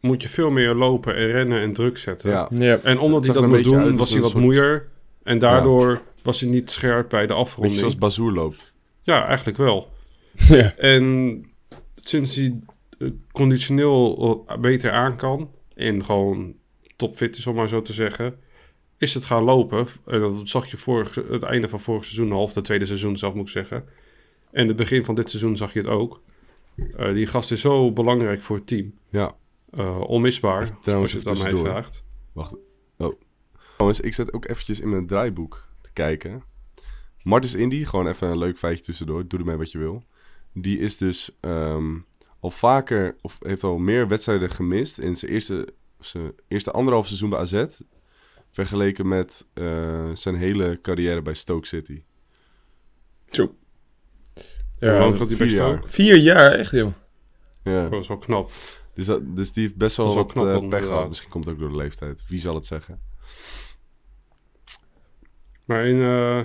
[0.01, 2.31] moet je veel meer lopen en rennen en druk zetten.
[2.31, 2.79] Ja, Ja.
[2.83, 4.89] En omdat hij dat moest beetje doen, was hij wat soort- moeier.
[5.23, 7.77] En daardoor was hij niet scherp bij de beetje afronding.
[7.79, 8.75] zoals Bazoer loopt.
[9.09, 9.89] Ja, eigenlijk wel.
[10.37, 10.75] ja.
[10.77, 11.45] En
[11.97, 12.61] sinds hij
[12.99, 16.55] eh, conditioneel eh, beter aan kan en gewoon
[16.97, 18.39] topfit is, om maar zo te zeggen,
[18.99, 19.87] is het gaan lopen.
[20.07, 23.35] En dat zag je vorig, het einde van vorig seizoen, half de tweede seizoen zelf
[23.35, 23.85] moet ik zeggen.
[24.51, 26.23] En het begin van dit seizoen zag je het ook.
[26.97, 28.95] Eh, die gast is zo belangrijk voor het team.
[29.11, 29.35] Ja,
[29.71, 32.05] Eh, onmisbaar, trouwens als je het aan mij vraagt.
[32.33, 32.55] wacht.
[32.97, 33.21] Oh.
[33.77, 36.43] Trouwens, ik zet ook eventjes in mijn draaiboek te kijken.
[37.23, 39.29] Martens Indy, gewoon even een leuk feitje tussendoor.
[39.29, 40.05] Doe ermee wat je wil.
[40.53, 41.97] Die is dus ehm,
[42.41, 47.31] al vaker, of heeft al meer wedstrijden gemist in zijn eerste, zijn eerste anderhalf seizoen
[47.31, 47.65] bij AZ.
[48.51, 52.03] Vergeleken met eh, zijn hele carrière bij Stoke City.
[53.27, 53.55] Zo.
[54.79, 55.83] Ja, lang dat vier jaar.
[55.85, 56.93] Vier jaar, echt joh.
[57.63, 57.85] Ja.
[57.85, 58.51] Oh, dat is wel knap.
[58.95, 61.09] Dus, dat, dus die heeft best wel wat knap dan, pech gehad.
[61.09, 62.25] Misschien komt het ook door de leeftijd.
[62.29, 63.01] Wie zal het zeggen?
[65.67, 66.41] Maar in, eh,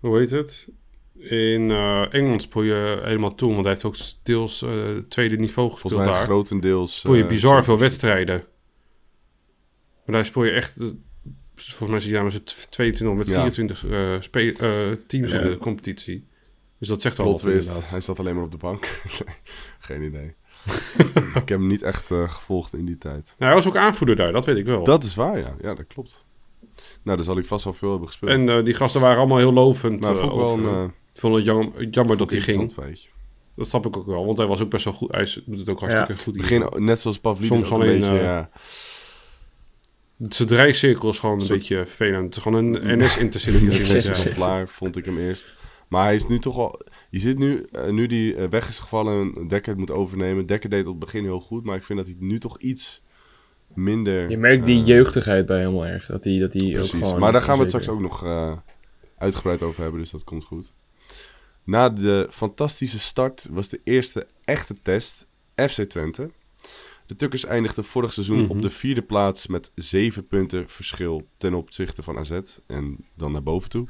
[0.00, 0.68] hoe heet het?
[1.18, 4.70] In eh, Engeland speel je helemaal toe, want hij heeft ook deels eh,
[5.08, 6.28] tweede niveau gespeeld Volgens mij daar.
[6.28, 6.98] grotendeels...
[6.98, 8.44] speel je eh, bizar veel wedstrijden.
[10.04, 10.74] Maar daar speel je echt,
[11.54, 13.34] volgens mij zit je daar met z'n 22 met Ja.
[13.50, 16.26] 24 eh, spe- eh, teams in de competitie.
[16.78, 17.90] Dus dat zegt al Plot wat inderdaad.
[17.90, 19.02] Hij zat alleen maar op de bank.
[19.78, 20.34] Geen idee.
[21.34, 23.24] ik heb hem niet echt gevolgd in die tijd.
[23.38, 24.84] Nou, hij was ook aanvoerder daar, dat weet ik wel.
[24.84, 25.54] Dat is waar, ja.
[25.60, 26.25] Ja, dat klopt.
[27.02, 28.30] Nou, dan zal ik vast wel veel hebben gespeeld.
[28.32, 30.00] en eh, die gasten waren allemaal heel lovend.
[30.00, 30.74] maar eh, vond ik wel over- een...
[30.74, 32.72] eh, ik vond het jammer, jammer dat hij ging.
[33.56, 35.12] Dat snap ik ook wel, want hij was ook best wel goed.
[35.12, 36.36] Hij doet het ook hartstikke goed.
[36.36, 38.50] Begin, net zoals Pavlidis, Soms alleen, beetje, eh, ja.
[40.28, 42.24] Zijn draaicirkel is gewoon een beetje vervelend.
[42.24, 44.28] Het is gewoon een NS-intercity.
[44.28, 45.54] Vlaar vond ik hem eerst.
[45.88, 46.80] Maar hij is nu toch al...
[47.10, 50.46] Je ziet nu, eh, nu die eh, weg is gevallen en Dekker het moet overnemen.
[50.46, 53.02] Dekker deed op het begin heel goed, maar ik vind dat hij nu toch iets
[53.76, 54.30] minder...
[54.30, 56.06] Je merkt die eh, jeugdigheid bij helemaal erg.
[56.06, 57.18] Dat die, dat die ook gewoon...
[57.20, 58.56] maar daar gaan we het straks ook nog eh,
[59.18, 60.72] uitgebreid over hebben, dus dat komt goed.
[61.64, 66.30] Na de fantastische start was de eerste echte test FC Twente.
[67.06, 68.50] De Tukkers eindigden vorig seizoen Mhm.
[68.50, 73.42] op de vierde plaats met zeven punten verschil ten opzichte van AZ en dan naar
[73.42, 73.86] boven toe.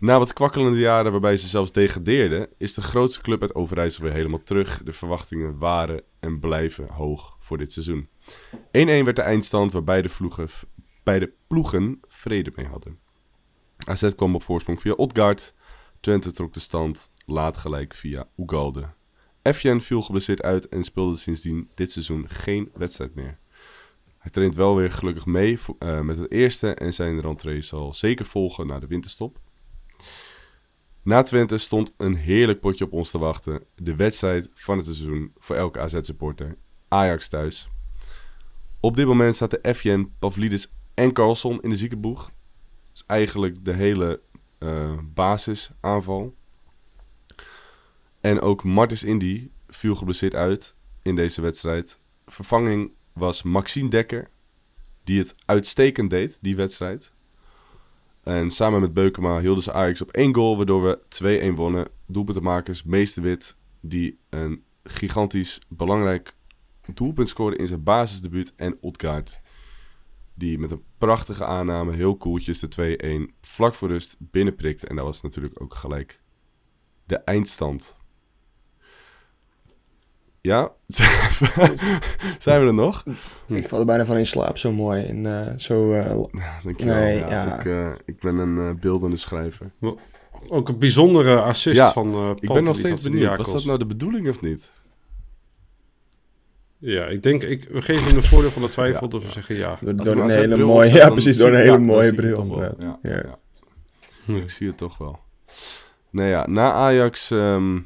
[0.00, 4.12] Na wat kwakkelende jaren waarbij ze zelfs degradeerden, is de grootste club uit Overijssel weer
[4.12, 4.82] helemaal terug.
[4.82, 8.08] De verwachtingen waren en blijven hoog voor dit seizoen.
[8.52, 10.48] 1-1 werd de eindstand waar beide, vloegen,
[11.02, 12.98] beide ploegen vrede mee hadden.
[13.78, 15.54] AZ kwam op voorsprong via Odgaard.
[16.00, 18.88] Twente trok de stand laat gelijk via Ugalde.
[19.42, 23.38] Efjen viel geblesseerd uit en speelde sindsdien dit seizoen geen wedstrijd meer.
[24.18, 28.24] Hij traint wel weer gelukkig mee eh, met het eerste en zijn rentree zal zeker
[28.24, 29.40] volgen na de winterstop.
[31.02, 33.64] Na Twente stond een heerlijk potje op ons te wachten.
[33.74, 36.56] De wedstrijd van het seizoen voor elke AZ-supporter.
[36.88, 37.68] Ajax thuis.
[38.80, 42.30] Op dit moment zaten Efjen, Pavlidis en Carlson in de ziekenboeg.
[42.92, 44.20] Dus eigenlijk de hele
[44.58, 46.34] eh, basisaanval.
[48.20, 52.00] En ook Martens Indy viel geblesseerd uit in deze wedstrijd.
[52.26, 54.30] Vervanging was Maxime Dekker,
[55.04, 57.12] die het uitstekend deed, die wedstrijd.
[58.28, 61.88] En samen met Beukema hielden ze Ajax op één goal, waardoor we 2-1 wonnen.
[62.06, 66.34] Doelpuntenmakers Meester Wit, die een gigantisch belangrijk
[66.94, 68.52] doelpunt scoorde in zijn basisdebuut.
[68.56, 69.40] En Odgaard,
[70.34, 74.86] die met een prachtige aanname, heel koeltjes de 2-1 vlak voor rust binnenprikte.
[74.86, 76.20] En dat was natuurlijk ook gelijk
[77.04, 77.96] de eindstand.
[80.48, 80.70] Ja,
[82.38, 83.04] zijn we er nog?
[83.46, 85.04] Ik val er bijna van in slaap, zo mooi.
[85.04, 85.92] En eh, zo...
[85.92, 86.94] eh, Ja, dankjewel.
[86.94, 87.58] Nee, ja, ja.
[87.58, 89.70] Ik, eh, ik ben een eh, beeldende schrijver.
[90.48, 93.36] Ook een bijzondere assist Ja, van eh Ik ben nog steeds benieuwd.
[93.36, 94.72] Was dat nou de bedoeling of niet?
[96.78, 99.30] Ja, ik denk, ik, we geven hem de voordeel van de twijfel, Ja, dus we
[99.30, 99.78] zeggen ja.
[99.80, 100.92] door een een hele mooie...
[100.92, 102.60] Ja, precies, door een hele mooie bril.
[102.78, 103.22] Ja, Ja.
[104.26, 104.34] ja.
[104.34, 105.18] Ik zie het toch wel.
[106.10, 107.78] Nee, ja, na Ajax ehm,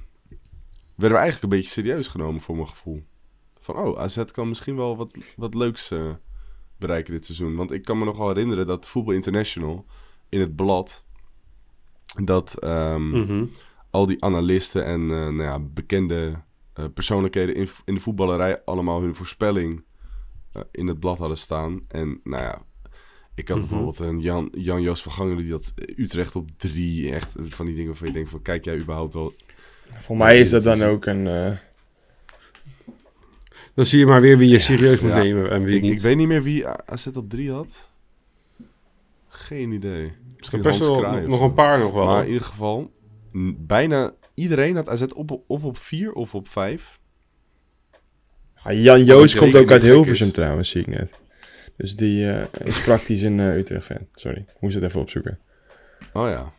[1.03, 3.03] werden we eigenlijk een beetje serieus genomen voor mijn gevoel.
[3.61, 6.11] Van, oh, AZ kan misschien wel wat, wat leuks eh,
[6.77, 7.55] bereiken dit seizoen.
[7.57, 9.87] Want ik kan me nog wel herinneren dat Voetbal International
[10.29, 11.05] in het blad...
[12.25, 13.45] dat ehm, Mhm.
[13.91, 16.43] al die analisten en eh, nou ja, bekende
[16.73, 19.85] eh, persoonlijkheden in, in de voetballerij allemaal hun voorspelling
[20.71, 21.81] in het blad hadden staan.
[21.89, 22.63] En nou ja,
[23.35, 23.67] ik had Mhm.
[23.67, 27.13] bijvoorbeeld een Jan, Jan Joos van Gangelen die had Utrecht op drie.
[27.13, 29.33] Echt van die dingen waarvan je denkt van, kijk jij überhaupt wel
[30.01, 31.27] Voor mij is dat dan ook een...
[31.27, 31.51] eh,
[33.75, 35.17] Dan zie je maar weer wie je serieus moet Ja.
[35.23, 35.93] nemen en wie Ik, niet.
[35.93, 37.91] ik weet niet meer wie AZ op 3 had.
[39.29, 40.13] Geen idee.
[40.37, 42.05] Misschien Best wel nog een paar nog wel.
[42.05, 42.91] Maar in ieder geval,
[43.57, 46.99] bijna iedereen had AZ op, of op 4 of op 5.
[48.63, 50.33] ah, Jan Joost komt ook uit Hilversum is.
[50.33, 51.11] trouwens, zie ik net.
[51.77, 54.07] Dus die eh, is praktisch een eh, Utrecht-fan.
[54.15, 55.39] Sorry, ik moest het even opzoeken.
[56.13, 56.53] Oh ja.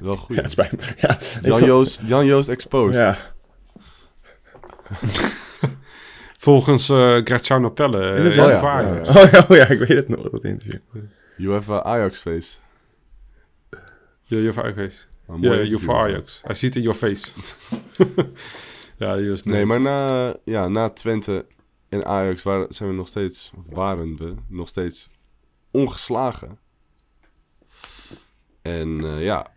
[0.00, 0.36] Wel goed.
[0.36, 0.94] Ja, het spijt me.
[0.96, 2.94] Ja, ik Jan Joost, Jan Joost exposed.
[2.94, 3.18] Ja,
[6.38, 8.14] Volgens eh Graziano Pelle.
[8.14, 8.40] Is het eh, zo?
[8.40, 8.52] is Oh ja.
[8.52, 9.24] het waar.
[9.24, 10.80] Oh, ja, oh ja, ik weet het nog, dat interview.
[11.36, 12.58] You have a Ajax face.
[14.22, 15.08] Ja, je voor Ajax.
[15.28, 15.94] Een mooi Ja, is dat.
[15.94, 16.42] Ajax.
[16.50, 17.28] I see it in your face.
[18.98, 21.46] ja, die was Nee, maar na, ja, na Twente
[21.88, 25.08] en Ajax waren, zijn we nog steeds, waren we nog steeds
[25.70, 26.58] ongeslagen.
[28.62, 29.51] En eh, ja,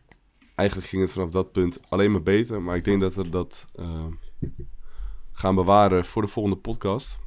[0.55, 2.61] eigenlijk ging het vanaf dat punt alleen maar beter.
[2.61, 4.05] Maar ik denk dat we dat eh,
[5.31, 7.19] gaan bewaren voor de volgende podcast.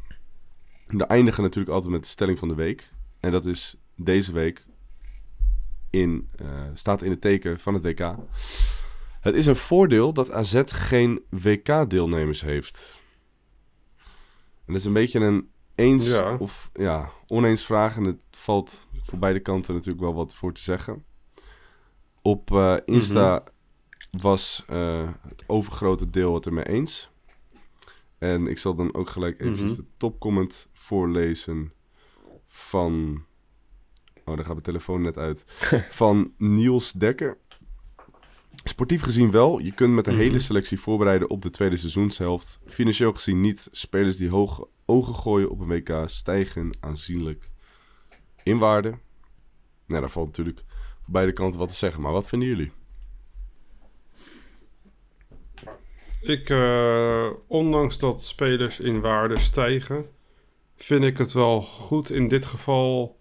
[0.86, 2.92] We eindigen natuurlijk altijd met de stelling van de week.
[3.20, 4.66] En dat is deze week
[5.90, 8.14] in, eh, staat in het teken van het WK.
[9.20, 13.00] Het is een voordeel dat AZ geen WK-deelnemers heeft.
[13.98, 16.36] En dat is een beetje een eens Ja.
[16.36, 17.96] of ja, oneens vraag.
[17.96, 21.04] En het valt voor beide kanten natuurlijk wel wat voor te zeggen.
[22.28, 23.44] Op eh, Insta
[24.10, 27.10] was eh, het overgrote deel het ermee eens.
[28.18, 29.80] En ik zal dan ook gelijk eventjes Mhm.
[29.80, 31.72] de topcomment voorlezen
[32.46, 33.24] van...
[34.24, 35.44] Oh, daar gaat mijn telefoon net uit.
[35.90, 37.38] van Niels Dekker.
[38.64, 39.58] Sportief gezien wel.
[39.58, 40.20] Je kunt met de Mhm.
[40.20, 42.60] hele selectie voorbereiden op de tweede seizoenshelft.
[42.66, 43.68] Financieel gezien niet.
[43.70, 47.50] Spelers die hoge ogen gooien op een WK stijgen aanzienlijk
[48.42, 48.88] in waarde.
[49.86, 50.64] Nou, daar valt natuurlijk
[51.08, 52.02] beide kanten wat te zeggen.
[52.02, 52.72] Maar wat vinden jullie?
[56.20, 60.06] Ik, eh, ondanks dat spelers in waarde stijgen,
[60.76, 63.16] vind ik het wel goed in dit geval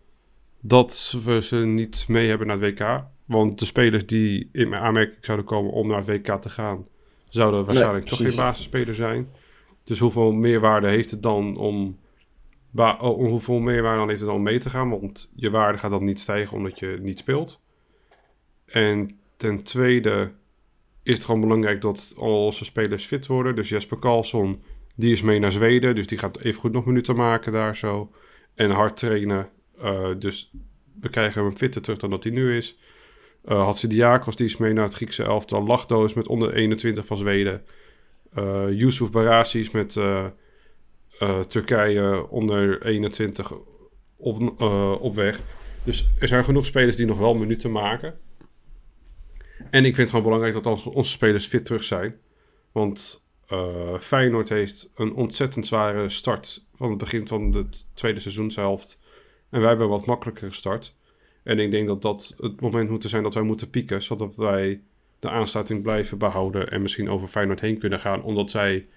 [0.62, 3.04] dat we ze niet mee hebben naar het WK.
[3.26, 6.86] Want de spelers die in mijn aanmerking zouden komen om naar het WK te gaan,
[7.30, 9.30] zouden waarschijnlijk toch geen basisspeler zijn.
[9.84, 12.00] Dus hoeveel meerwaarde heeft het dan om,
[12.70, 14.90] ba- oh, hoeveel meerwaarde dan heeft het dan om mee te gaan?
[14.90, 17.60] Want je waarde gaat dan niet stijgen omdat je niet speelt.
[18.68, 20.32] En ten tweede
[21.04, 23.56] is het gewoon belangrijk dat al onze spelers fit worden.
[23.56, 24.64] Dus Jesper Karlsson,
[24.96, 25.96] die is mee naar Zweden.
[25.96, 28.12] Dus die gaat even goed nog minuten maken daar zo.
[28.56, 29.50] En hard trainen.
[29.82, 30.52] Eh, dus
[31.02, 32.78] we krijgen hem fitter terug dan dat hij nu is.
[33.46, 35.66] Uh, Hatsidiakos, die is mee naar het Griekse elftal.
[35.66, 37.64] Lachdo is met onder 21 van Zweden.
[38.34, 40.26] Eh Yusuf Barasis met eh,
[41.20, 43.54] eh, Turkije onder 21
[44.18, 44.62] op,
[45.02, 45.40] op weg.
[45.84, 48.20] Dus er zijn genoeg spelers die nog wel minuten maken.
[49.70, 52.16] En ik vind het gewoon belangrijk dat onze, spelers fit terug zijn.
[52.72, 59.00] Want eh, Feyenoord heeft een ontzettend zware start van het begin van de tweede seizoenshelft.
[59.50, 60.96] En wij hebben een wat makkelijkere start.
[61.44, 64.04] En ik denk dat dat het moment moet zijn dat wij moeten pieken.
[64.04, 64.82] Zodat wij
[65.20, 66.72] de aansluiting blijven behouden.
[66.72, 68.24] En misschien over Feyenoord heen kunnen gaan.
[68.24, 68.88] Omdat zij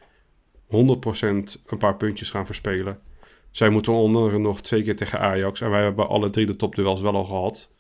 [0.67, 3.01] 100% een paar puntjes gaan verspelen.
[3.51, 5.61] Zij moeten onder andere nog twee keer tegen Ajax.
[5.61, 7.73] En wij hebben alle drie de topduels wel al gehad.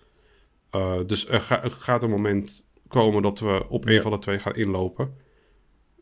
[0.75, 4.01] Uh, dus ga, er, gaat een moment komen dat we op een Ja.
[4.01, 5.15] van de twee gaan inlopen.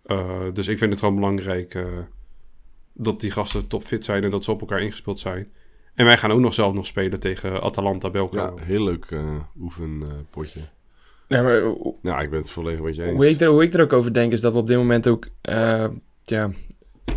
[0.07, 1.85] Uh, dus ik vind het gewoon belangrijk uh,
[2.93, 5.53] dat die gasten topfit zijn en dat ze op elkaar ingespeeld zijn.
[5.95, 8.57] En wij gaan ook nog zelf nog spelen tegen Atalanta Belgrado.
[8.57, 9.21] Ja, heel leuk uh,
[9.61, 10.61] oefenpotje.
[11.29, 11.63] Nee, maar,
[12.03, 13.17] ja, ik ben het volledig met je eens.
[13.17, 15.09] Hoe ik, er, hoe ik er ook over denk is dat we op dit moment
[15.09, 15.29] ook...
[15.51, 15.87] Uh,
[16.25, 16.51] ja,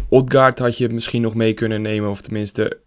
[0.09, 2.09] Odgaard had je misschien nog mee kunnen nemen.
[2.09, 2.79] Of tenminste,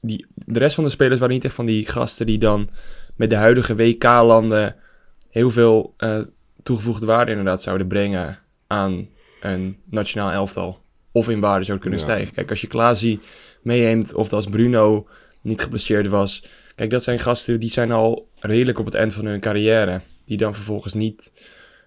[0.00, 2.68] die, de rest van de spelers waren niet echt van die gasten die dan
[3.16, 4.76] met de huidige WK-landen
[5.36, 6.18] heel veel uh,
[6.62, 9.08] toegevoegde waarde inderdaad zouden brengen aan
[9.40, 10.80] een nationaal elftal.
[11.12, 12.04] Of in waarde zou kunnen ja.
[12.04, 12.34] stijgen.
[12.34, 13.20] Kijk, als je Klaasie
[13.62, 15.06] meeneemt of als Bruno
[15.40, 16.44] niet geblesseerd was.
[16.74, 20.00] Kijk, dat zijn gasten die zijn al redelijk op het eind van hun carrière.
[20.24, 21.32] Die dan vervolgens niet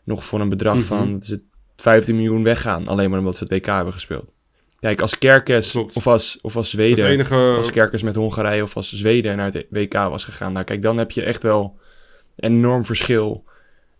[0.03, 0.87] nog voor een bedrag mm -hmm.
[0.87, 1.43] van het
[1.75, 2.87] 15 miljoen weggaan.
[2.87, 4.31] Alleen maar omdat ze het WK hebben gespeeld.
[4.79, 7.53] Kijk, als Kerkes of als, of als Zweden, enige...
[7.57, 10.53] als Kerkes met Hongarije of als Zweden naar het WK was gegaan.
[10.53, 11.79] Nou, kijk, dan heb je echt wel
[12.39, 13.43] enorm verschil.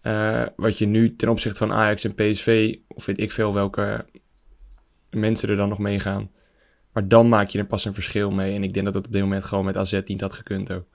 [0.03, 4.05] Uh, wat je nu ten opzichte van Ajax en PSV, of weet ik veel welke
[5.09, 6.31] mensen er dan nog meegaan.
[6.93, 8.55] Maar dan maak je er pas een verschil mee.
[8.55, 10.85] En ik denk dat het op dit moment gewoon met AZ niet had gekund ook.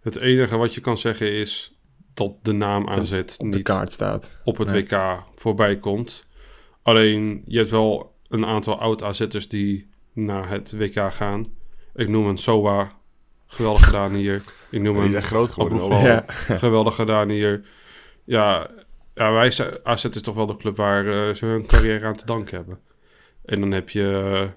[0.00, 1.78] Het enige wat je kan zeggen is
[2.14, 4.40] dat de naam AZ op de niet kaart staat.
[4.44, 4.82] op het nee.
[4.82, 6.24] WK voorbij komt.
[6.82, 11.46] Alleen, je hebt wel een aantal oud-AZ'ers die naar het WK gaan.
[11.94, 12.99] Ik noem een Soa,
[13.50, 14.42] geweldig gedaan hier.
[14.70, 15.78] Ik noem Die is een echt groot geworden.
[15.80, 16.24] Abroefal, Ja.
[16.56, 17.62] geweldig gedaan hier.
[18.24, 18.66] Ja,
[19.14, 22.16] ja wij, zijn- AZ is toch wel de club waar eh, ze hun carrière aan
[22.16, 22.78] te danken hebben.
[23.44, 24.48] En dan heb je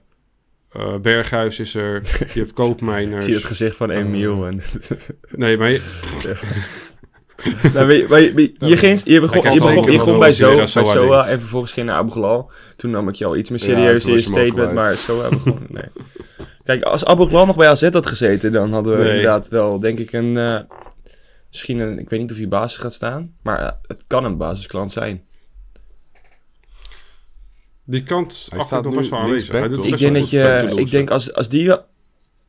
[0.72, 3.26] eh, Berghuis is er, je hebt Ik Koopmeiners.
[3.26, 4.46] zie het gezicht van Emiel.
[4.48, 4.62] En...
[5.30, 5.82] Nee, maar je-
[7.74, 11.40] nou, je, je, ging, je begon, je begon, je begon bij Zo, bij Soa en
[11.40, 12.44] vervolgens ging naar Abu.
[12.76, 15.66] Toen nam ik je al iets meer serieus in je hem statement, maar Soa begon...
[15.70, 15.84] Nee.
[16.64, 19.10] Kijk, als Abu Ghlal nog bij AZ had gezeten, dan hadden we Nee.
[19.10, 20.38] inderdaad wel, denk ik, een...
[20.38, 20.60] eh,
[21.50, 22.00] misschien een...
[22.00, 25.24] Ik weet niet of hij basis gaat staan, maar eh, het kan een basisklant zijn.
[27.84, 29.52] die kant Hij achter staat nog nu best wel aanwezig.
[29.52, 29.86] Hij doet?
[29.86, 30.74] Ik denk wel dat je...
[30.76, 31.84] Ik denk als, als die, Ja,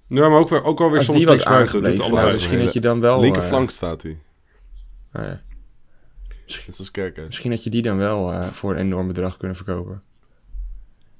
[0.06, 1.82] maar ook, weer, ook alweer als soms die niks buiten.
[1.82, 3.20] Doet nou, misschien dat je dan wel...
[3.20, 4.18] Linkerflank eh, staat hij.
[5.12, 5.40] nou ja,
[6.46, 7.26] zoals Kerkers.
[7.26, 10.02] Misschien had je die dan wel eh, voor een enorm bedrag kunnen verkopen.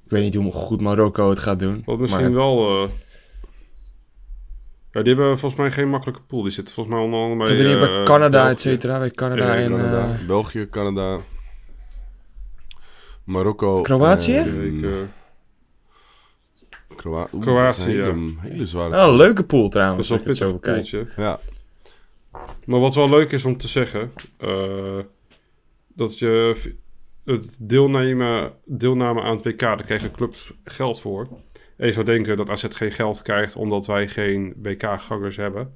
[0.05, 1.81] Ik weet niet hoe goed Marokko het gaat doen.
[1.85, 2.83] Wat misschien maar- wel...
[2.83, 2.89] eh,
[4.91, 6.41] Ja, die hebben volgens mij geen makkelijke pool.
[6.41, 7.47] Die zitten volgens mij onder andere bij...
[7.47, 8.99] Zit er niet bij eh, Canada, et cetera?
[8.99, 9.69] Bij Canada Ja, en...
[9.69, 11.19] Canada, eh, België, Canada,
[13.23, 13.81] Marokko.
[13.81, 14.35] Kroatië?
[14.37, 14.91] eh,
[16.95, 18.95] Kroa- Oeh, Kroatië, dat een hele, hele zware.
[18.97, 21.07] Een leuke pool dat trouwens, is wel zo pittig poeltje.
[21.17, 21.39] Ja,
[22.65, 24.11] Maar wat wel leuk is om te zeggen...
[24.37, 24.99] eh,
[25.87, 26.55] dat je
[27.25, 31.27] het deelnemen, deelname aan het WK, daar krijgen clubs geld voor.
[31.77, 35.73] En je zou denken dat AZ geen geld krijgt omdat wij geen WK-gangers hebben.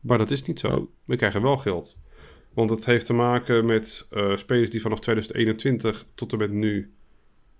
[0.00, 0.90] Maar dat is niet zo.
[1.04, 1.96] We krijgen wel geld.
[2.54, 6.92] Want het heeft te maken met eh, spelers die vanaf 2021 tot en met nu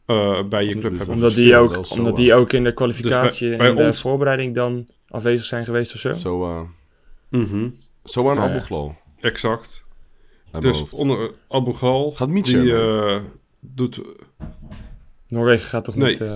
[0.07, 1.15] eh, bij je club Dus hebben.
[1.17, 2.19] Omdat die, ook, zo, omdat eh.
[2.19, 5.95] die ook in de kwalificatie Dus bij- en de ons- voorbereiding dan afwezig zijn geweest
[5.95, 6.13] of zo.
[6.13, 6.61] zo, eh
[7.31, 7.69] Mhm,
[8.05, 9.87] zo aan Ja, exact.
[10.61, 10.93] Dus hoofd.
[10.93, 13.17] onder Abu Ghal, Gaat Mietje die eh,
[13.61, 14.01] doet...
[15.29, 16.09] Noorwegen gaat toch Nee.
[16.11, 16.21] niet...
[16.21, 16.33] eh,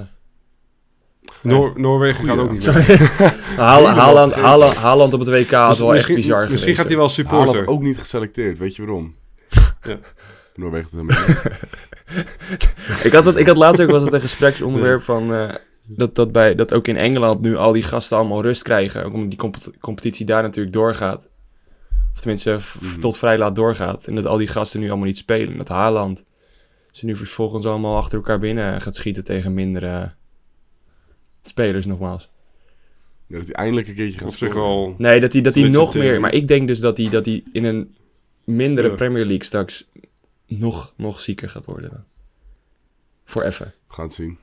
[1.42, 2.66] Noor- Noorwegen gaat ook niet
[3.56, 3.96] Haaland,
[4.34, 6.78] Haaland, Haaland op het WK had wel echt bizar Misschien geweest.
[6.78, 7.66] gaat hij wel Haaland supporter.
[7.66, 9.14] ook niet geselecteerd, weet je waarom?
[9.82, 9.98] Ja.
[10.54, 11.06] Noorwegen
[13.04, 15.48] ik, had het, ik had laatst ook was het een gespreksonderwerp van eh,
[15.86, 19.04] dat, dat, bij, dat ook in Engeland nu al die gasten allemaal rust krijgen.
[19.04, 21.28] Ook omdat die comp- competitie daar natuurlijk doorgaat.
[22.14, 22.98] Of tenminste Mhm.
[23.00, 24.06] tot vrij laat doorgaat.
[24.06, 25.50] En dat al die gasten nu allemaal niet spelen.
[25.52, 26.22] En dat Haaland
[26.90, 30.12] ze nu vervolgens allemaal achter elkaar binnen gaat schieten tegen mindere
[31.44, 32.30] spelers nogmaals.
[33.26, 34.68] Ja, dat hij eindelijk een keertje gaat Op zich scoren.
[34.68, 34.94] wel...
[34.98, 36.20] Nee, dat hij dat hij nog meer...
[36.20, 37.94] Maar ik denk dus dat hij, dat hij in een
[38.44, 38.94] mindere Ja.
[38.94, 39.88] Premier League straks
[40.46, 42.04] nog, nog zieker gaat worden.
[43.24, 43.66] Voor even.
[43.88, 44.38] We gaan het zien.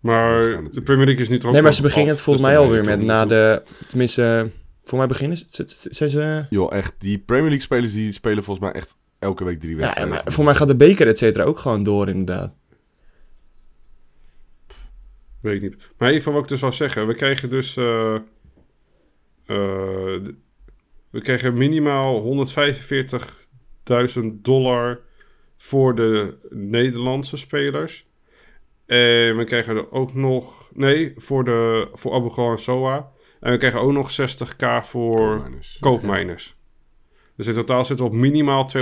[0.00, 0.40] Maar
[0.70, 0.82] de.
[0.82, 2.84] Premier League is nu toch ook Nee, maar ze beginnen het volgens dus mij alweer
[2.84, 3.28] met na niet.
[3.28, 3.62] de...
[3.88, 4.50] Tenminste,
[4.84, 6.44] voor mij beginnen Zijn ze...
[6.50, 9.80] Joh, echt, die Premier League spelers die spelen volgens mij echt elke week drie Ja,
[9.80, 10.14] wedstrijden.
[10.14, 12.54] maar voor mij gaat de beker et cetera ook gewoon door inderdaad.
[15.40, 15.76] Weet ik niet.
[15.98, 17.06] Maar even wat ik dus wou zeggen.
[17.06, 17.76] We krijgen dus...
[17.76, 18.20] eh, eh,
[21.10, 22.46] we krijgen minimaal
[24.14, 25.00] 145.000 dollar
[25.56, 28.06] voor de Nederlandse spelers.
[28.86, 30.70] En we krijgen er ook nog...
[30.72, 33.12] Nee, voor, de, voor Abu Ghal en Soa.
[33.44, 35.76] En we krijgen ook nog 60k voor Koopmijners.
[35.80, 36.56] koopmijners.
[37.36, 38.80] Dus in totaal zitten we op minimaal 205.000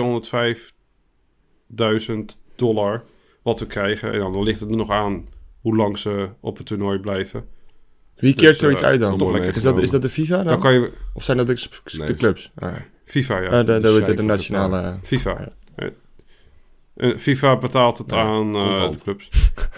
[2.56, 3.04] dollar
[3.42, 4.12] wat we krijgen.
[4.12, 5.26] En dan ligt het er nog aan
[5.60, 7.44] hoe lang ze op het toernooi blijven.
[8.16, 9.18] Wie keert Dus, zoiets eh, uit dan?
[9.18, 10.46] toch lekker Is dat, is dat de FIFA dan?
[10.46, 10.92] Dan kan je...
[11.14, 12.50] Of zijn dat de, Nee, clubs?
[12.54, 13.48] Ah, FIFA, ja.
[13.48, 14.98] Ah, de, de, de nationale...
[15.02, 15.48] FIFA.
[15.74, 15.88] Eh,
[16.94, 18.96] eh, FIFA betaalt het Ja, aan eh, contant.
[18.98, 19.30] de clubs.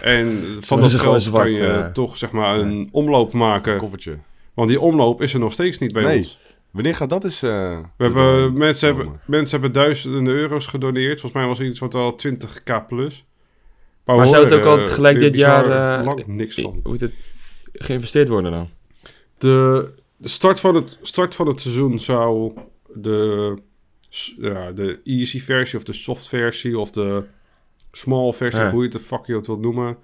[0.03, 3.77] En van dat geld kan je toch zeg maar een omloop maken.
[3.77, 4.19] Koffertje.
[4.55, 6.17] Want die omloop is er nog steeds niet bij Nee.
[6.19, 6.39] ons.
[6.71, 7.43] Wanneer gaat dat eens...
[7.43, 9.05] eh, We hebben, eh, mensen, komen?
[9.07, 11.21] hebben, mensen hebben duizenden euro's gedoneerd.
[11.21, 13.25] Volgens mij was het iets wat al 20k plus.
[14.05, 15.99] we Maar zou het ook al er, gelijk eh, dit jaar...
[15.99, 16.81] eh, lang niks van.
[16.83, 17.13] Hoe heet het?
[17.73, 18.69] Geïnvesteerd worden dan?
[19.39, 22.53] De, de start, van het, start van het seizoen zou
[22.93, 23.57] de,
[24.41, 27.25] ja, de easy versie of de soft versie of de
[27.93, 28.67] small versie, Ja.
[28.67, 29.97] of hoe je het de fuck je het wilt noemen,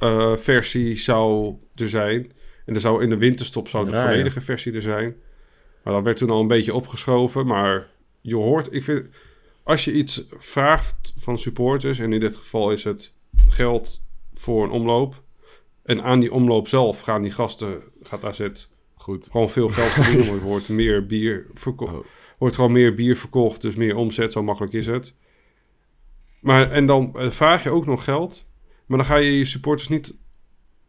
[0.00, 2.32] eh, versie zou er zijn.
[2.64, 4.02] En er zou in de winterstop zou de ja.
[4.02, 5.16] volledige versie er zijn.
[5.82, 7.46] Maar dat werd toen al een beetje opgeschoven.
[7.46, 7.90] Maar
[8.20, 9.08] je hoort, ik vind,
[9.62, 13.14] als je iets vraagt van supporters, en in dit geval is het
[13.48, 14.02] geld
[14.32, 15.22] voor een omloop.
[15.82, 18.48] En aan die omloop zelf gaan die gasten, gaat AZ
[18.94, 19.28] Goed.
[19.30, 20.34] gewoon veel geld verdienen.
[20.34, 21.92] Er wordt meer bier verkocht.
[21.92, 22.04] Oh.
[22.38, 24.32] Wordt gewoon meer bier verkocht, dus meer omzet.
[24.32, 25.16] Zo makkelijk is het.
[26.40, 28.46] Maar, en dan eh, vraag je ook nog geld.
[28.86, 30.14] Maar dan ga je je supporters niet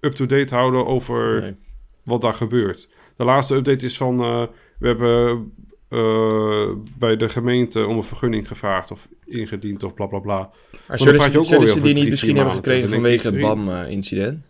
[0.05, 1.55] up-to-date houden over Nee.
[2.03, 2.89] wat daar gebeurt.
[3.15, 4.19] De laatste update is van...
[4.21, 4.43] eh,
[4.79, 5.51] we hebben
[5.89, 10.51] eh, bij de gemeente om een vergunning gevraagd of ingediend of bla bla bla.
[10.87, 14.43] Maar zullen ze, ook zullen ze die niet misschien hebben gekregen vanwege het BAM-incident?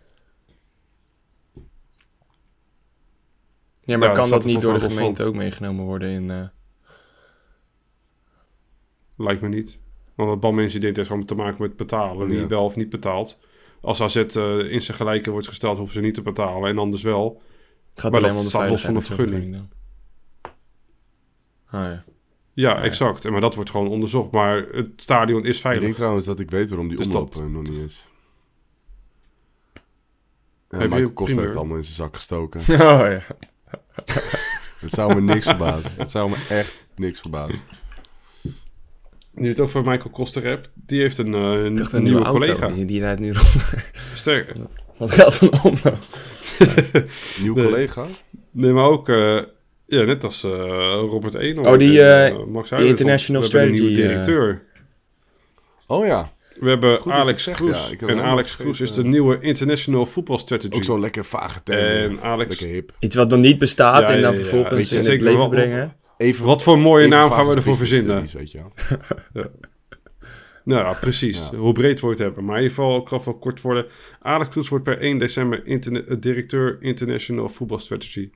[3.82, 6.30] ja, maar Ja, kan dat niet door de gemeente ook meegenomen worden in...
[6.30, 6.42] eh,
[9.16, 9.80] Lijkt me niet.
[10.14, 12.28] Want het balmenincident heeft gewoon te maken met betalen.
[12.28, 12.46] Wie Ja.
[12.46, 13.38] wel of niet betaalt.
[13.84, 16.68] Als AZ eh, in zijn gelijke wordt gesteld, hoeven ze niet te betalen.
[16.70, 17.42] En anders wel.
[17.94, 19.52] Gaat Maar alleen dat staat los van de vergunning.
[19.52, 19.68] dan.
[21.66, 22.04] Ah ja.
[22.52, 23.24] Ja, exact.
[23.24, 24.30] En Maar dat wordt gewoon onderzocht.
[24.30, 25.82] Maar het stadion is Ik veilig.
[25.84, 28.06] denk trouwens dat ik weet waarom die Dus omloop dat- eh, nog niet is.
[30.70, 32.60] Ja, Heb je Michael heeft allemaal in zijn zak gestoken.
[32.68, 33.22] Oh ja.
[34.80, 35.92] Het zou me niks verbazen.
[35.96, 37.62] Het zou me echt niks verbazen.
[39.34, 40.70] Nu je het over Michael Koster hebt.
[40.74, 42.40] Die heeft een, eh, een nieuwe, nieuwe, auto.
[42.40, 42.68] collega.
[42.68, 43.64] Die, die rijdt nu rond.
[44.14, 44.52] Sterk.
[44.98, 45.98] Wat geldt van omloop?
[47.40, 47.64] Nieuw Nee.
[47.64, 48.06] collega?
[48.50, 49.08] Nee, maar ook...
[49.08, 49.38] eh,
[49.86, 50.50] ja, net als eh,
[51.08, 51.62] Robert Eno.
[51.62, 54.62] Oh, die, en, Max die International nieuwe Strategy, eh, directeur.
[55.86, 57.94] Oh ja, We hebben Goed Alex Kroes.
[58.00, 58.06] ja.
[58.06, 60.76] En Alex Kroes is de nieuwe International Football Strategy.
[60.76, 62.10] ook zo'n lekker vage term.
[62.10, 62.48] En Alex...
[62.48, 62.92] Lekker hip.
[62.98, 65.96] Iets wat nog niet bestaat Ja, en dan vervolgens in het zeker leven brengen.
[66.16, 68.28] Even, Wat voor een mooie naam gaan we ervoor verzinnen?
[68.28, 68.58] studies, weet je
[69.32, 69.50] wel.
[70.64, 71.48] Nou ja, precies.
[71.50, 71.56] Ja.
[71.58, 72.44] Hoe breed wordt het hebben.
[72.44, 73.86] Maar in ieder geval, ik ga wel kort worden.
[74.20, 78.30] Alex Kroes wordt per 1 december interne- eh, directeur International Football Strategy.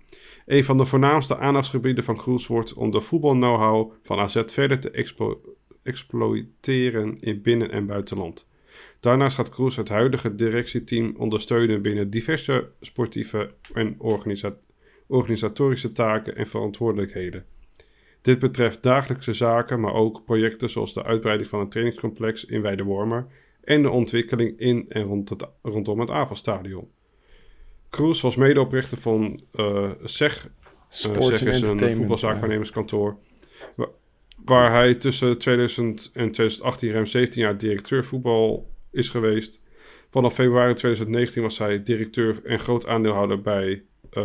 [0.46, 4.90] Een van de voornaamste aandachtsgebieden van Kroes wordt om de voetbal-know-how van AZ verder te
[4.90, 5.40] explo-
[5.82, 8.46] exploiteren in binnen- en buitenland.
[9.00, 14.56] Daarnaast gaat Kroes het huidige directieteam ondersteunen binnen diverse sportieve en organisa-
[15.06, 17.44] organisatorische taken en verantwoordelijkheden.
[18.22, 23.26] Dit betreft dagelijkse zaken, maar ook projecten zoals de uitbreiding van het trainingscomplex in Weidewormer
[23.64, 26.88] en de ontwikkeling in en rond het, rondom het Avalstadion.
[27.90, 30.50] Kroes was medeoprichter van eh SEG, uh,
[30.88, 33.16] Sports SEG and is een voetbalzaakwaarnemerskantoor,
[33.76, 33.88] wa-
[34.44, 39.60] waar hij tussen 2000 en 2018 ruim 17 jaar directeur voetbal is geweest.
[40.10, 44.24] Vanaf februari 2019 was hij directeur en groot aandeelhouder bij eh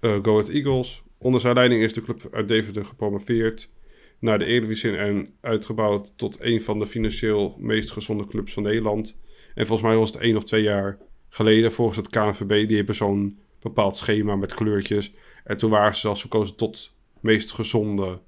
[0.00, 1.02] eh, Go Ahead Eagles.
[1.22, 3.74] Onder zijn leiding is de club uit Deventer gepromoveerd
[4.18, 9.20] naar de Eredivisie en uitgebouwd tot een van de financieel meest gezonde clubs van Nederland.
[9.54, 10.98] En volgens mij was het één of twee jaar
[11.28, 15.12] geleden, volgens het KNVB, die hebben zo'n bepaald schema met kleurtjes.
[15.44, 18.18] En toen waren ze zelfs verkozen tot meest gezonde.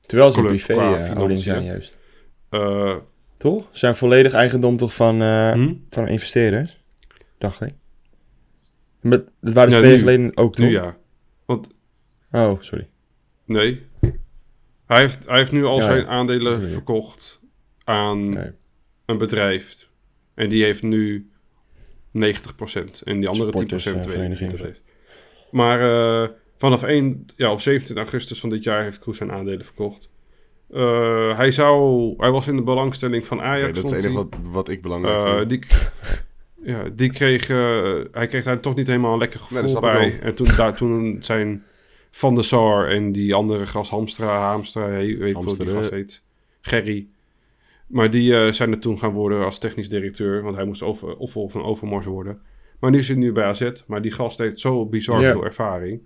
[0.00, 0.96] Terwijl ze een Club privé qua
[1.28, 1.98] eh, zijn juist.
[2.48, 2.96] eh,
[3.36, 3.68] Toch?
[3.70, 5.74] Ze zijn volledig eigendom toch van, eh, hm?
[5.90, 6.80] van investeerders?
[7.38, 7.74] Dacht ik.
[9.00, 10.04] Maar dat waren Ja, twee jaar nu.
[10.04, 10.64] geleden ook toch?
[10.64, 10.96] Nu ja.
[11.44, 11.68] Want
[12.36, 12.88] Oh, sorry.
[13.44, 13.82] nee.
[14.86, 16.06] Hij heeft, hij heeft nu al Ja, zijn ja.
[16.06, 17.40] aandelen verkocht
[17.84, 18.50] aan Nee.
[19.06, 19.88] een bedrijf.
[20.34, 21.30] En die heeft nu
[22.10, 23.02] 90%.
[23.04, 24.82] En die andere 10% Supporters, eh, weet ik niet.
[25.50, 26.28] Maar eh,
[26.58, 30.08] vanaf 1, ja, op 17 augustus van dit jaar heeft Kroes zijn aandelen verkocht.
[30.70, 33.62] Eh, hij, zou, hij was in de belangstelling van Ajax.
[33.68, 35.48] Oké, dat is het enige wat, wat ik belangrijk Eh, vind.
[35.50, 35.60] die,
[36.72, 37.46] ja, die kreeg,
[38.12, 40.18] hij kreeg daar toch niet helemaal een lekker Nee, gevoel bij.
[40.20, 41.64] En toen, daar, toen zijn
[42.16, 45.90] Van der Sar en die andere gast, Hamstra, Hamstra, hey, weet ik hoe die gast
[45.90, 46.24] heet.
[46.60, 47.06] Gerry.
[47.86, 51.16] Maar die eh, zijn er toen gaan worden als technisch directeur, want hij moest over,
[51.16, 52.40] opvolger van Overmars worden.
[52.80, 56.00] Maar nu zit hij nu bij AZ, maar die gast heeft zo bizar veel ervaring.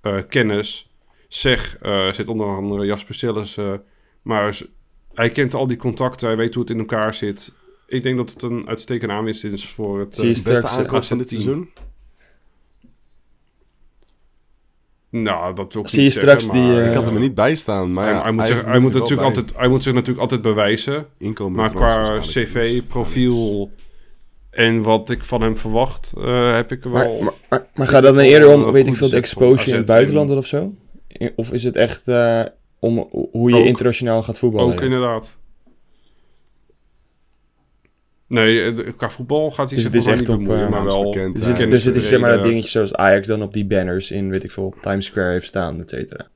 [0.00, 0.92] Eh, kennis.
[1.28, 3.58] Zeg, eh, zit onder andere Jasper Sillis.
[4.22, 4.60] maar
[5.14, 7.54] hij kent al die contacten, hij weet hoe het in elkaar zit.
[7.86, 10.20] Ik denk dat het een uitstekende aanwinst is voor het...
[10.44, 11.70] Beste aankoop van dit seizoen?
[15.10, 17.14] Nou, dat wil ik Zie je niet straks zeggen, die, maar eh, Ik had hem
[17.14, 19.68] er niet bij staan, maar hij, ja, hij moet, zich, hij, moet natuurlijk altijd, hij
[19.68, 21.06] moet zich natuurlijk altijd bewijzen.
[21.18, 22.32] Inkomen Maar qua Alex.
[22.32, 23.70] cv, profiel
[24.50, 27.22] en wat ik van hem verwacht, eh, heb ik er Maar, wel...
[27.22, 29.70] maar, maar, maar gaat dat dan wel eerder om, een weet ik veel, de exposure
[29.70, 30.74] in het buitenland of zo?
[31.36, 32.42] Of is het echt eh,
[32.78, 33.66] om hoe je Ook.
[33.66, 34.72] internationaal gaat voetballen?
[34.72, 35.37] Ook inderdaad.
[38.28, 41.04] Nee, eh, qua voetbal gaat hij Dus zich echt niet op, bemoeien, eh, maar wel...
[41.10, 43.52] bekend, Dus, Ja, het, dus het is zeg maar dat dingetje zoals Ajax dan op
[43.52, 46.26] die banners in, weet ik veel, Times Square heeft staan, et cetera.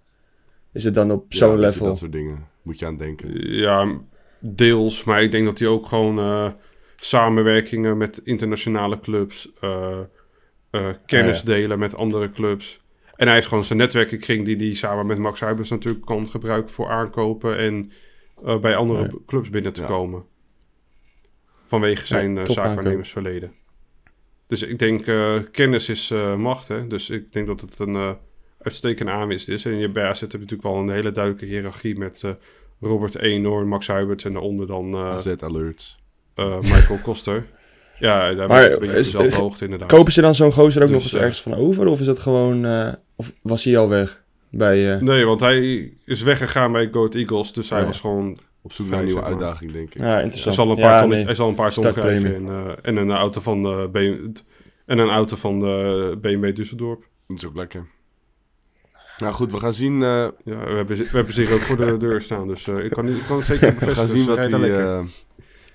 [0.72, 1.86] Is het dan op Ja, zo'n level?
[1.86, 3.52] Dat soort dingen moet je aan denken.
[3.54, 4.00] Ja,
[4.38, 5.04] deels.
[5.04, 6.50] Maar ik denk dat hij ook gewoon eh,
[6.96, 9.98] samenwerkingen met internationale clubs, eh,
[10.70, 12.80] eh, kennis Ah, delen met andere clubs.
[13.16, 16.70] En hij heeft gewoon zijn netwerkenkring die hij samen met Max Huibers natuurlijk kan gebruiken
[16.70, 17.90] voor aankopen en
[18.44, 19.08] eh, bij andere Ja.
[19.26, 19.86] clubs binnen te Ja.
[19.86, 20.24] komen.
[21.72, 23.52] Vanwege zijn eh top zaakwaarnemersverleden.
[24.46, 26.68] Dus ik denk, eh, kennis is eh, macht.
[26.68, 26.86] Hè?
[26.86, 28.10] Dus ik denk dat het een eh,
[28.62, 29.64] uitstekende aanwinst is.
[29.64, 32.30] En je bij AZ heb je natuurlijk wel een hele duidelijke hiërarchie met eh,
[32.80, 35.98] Robert Eenhoorn, Max Huibert en daaronder dan eh, AZ alerts.
[36.34, 37.44] eh, Michael Koster.
[37.98, 39.88] Ja, daar Maar maar, een beetje op is- dezelfde hoogte inderdaad.
[39.88, 41.86] Kopen ze dan zo'n gozer ook Dus, nog eens eh, ergens van over?
[41.86, 42.64] Of is dat gewoon...
[42.64, 44.22] eh, of was hij al weg?
[44.50, 47.52] Bij, eh, Nee, want hij is weggegaan bij Go Ahead Eagles.
[47.52, 47.86] Dus hij Ja.
[47.86, 48.38] was gewoon...
[48.62, 49.98] Op zoek naar een nieuwe uitdaging, denk ik.
[50.00, 50.54] ja, Hij interessant.
[50.54, 51.24] zal een paar, Ja, ton, nee.
[51.24, 52.34] hij zal een paar ton krijgen.
[52.34, 54.28] En, eh, en een auto van de BMW...
[54.86, 57.08] En een auto van de BMW Düsseldorp.
[57.26, 57.86] Dat is ook lekker.
[59.18, 61.96] Nou goed, we gaan zien, eh, Ja, we hebben, we hebben hier ook voor de
[61.96, 62.48] deur staan.
[62.48, 63.94] Dus eh, ik, kan, ik kan het zeker we bevestigen.
[63.96, 65.00] gaan zien wat die eh,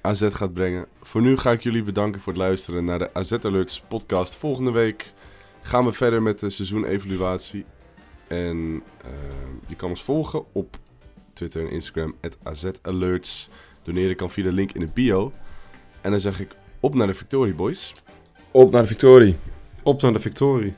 [0.01, 0.85] AZ gaat brengen.
[1.01, 4.35] Voor nu ga ik jullie bedanken voor het luisteren naar de AZ Alerts podcast.
[4.37, 5.13] Volgende week
[5.61, 7.65] gaan we verder met de seizoenevaluatie.
[8.27, 9.09] En eh,
[9.67, 10.77] je kan ons volgen op
[11.37, 13.49] Twitter en Instagram, AZ Alerts.
[13.83, 15.31] Doneren kan via de link in de bio.
[16.01, 17.93] En dan zeg ik op naar de Victorie Boys.
[18.51, 19.35] Op naar de victorie.
[19.83, 20.73] Op naar de victorie.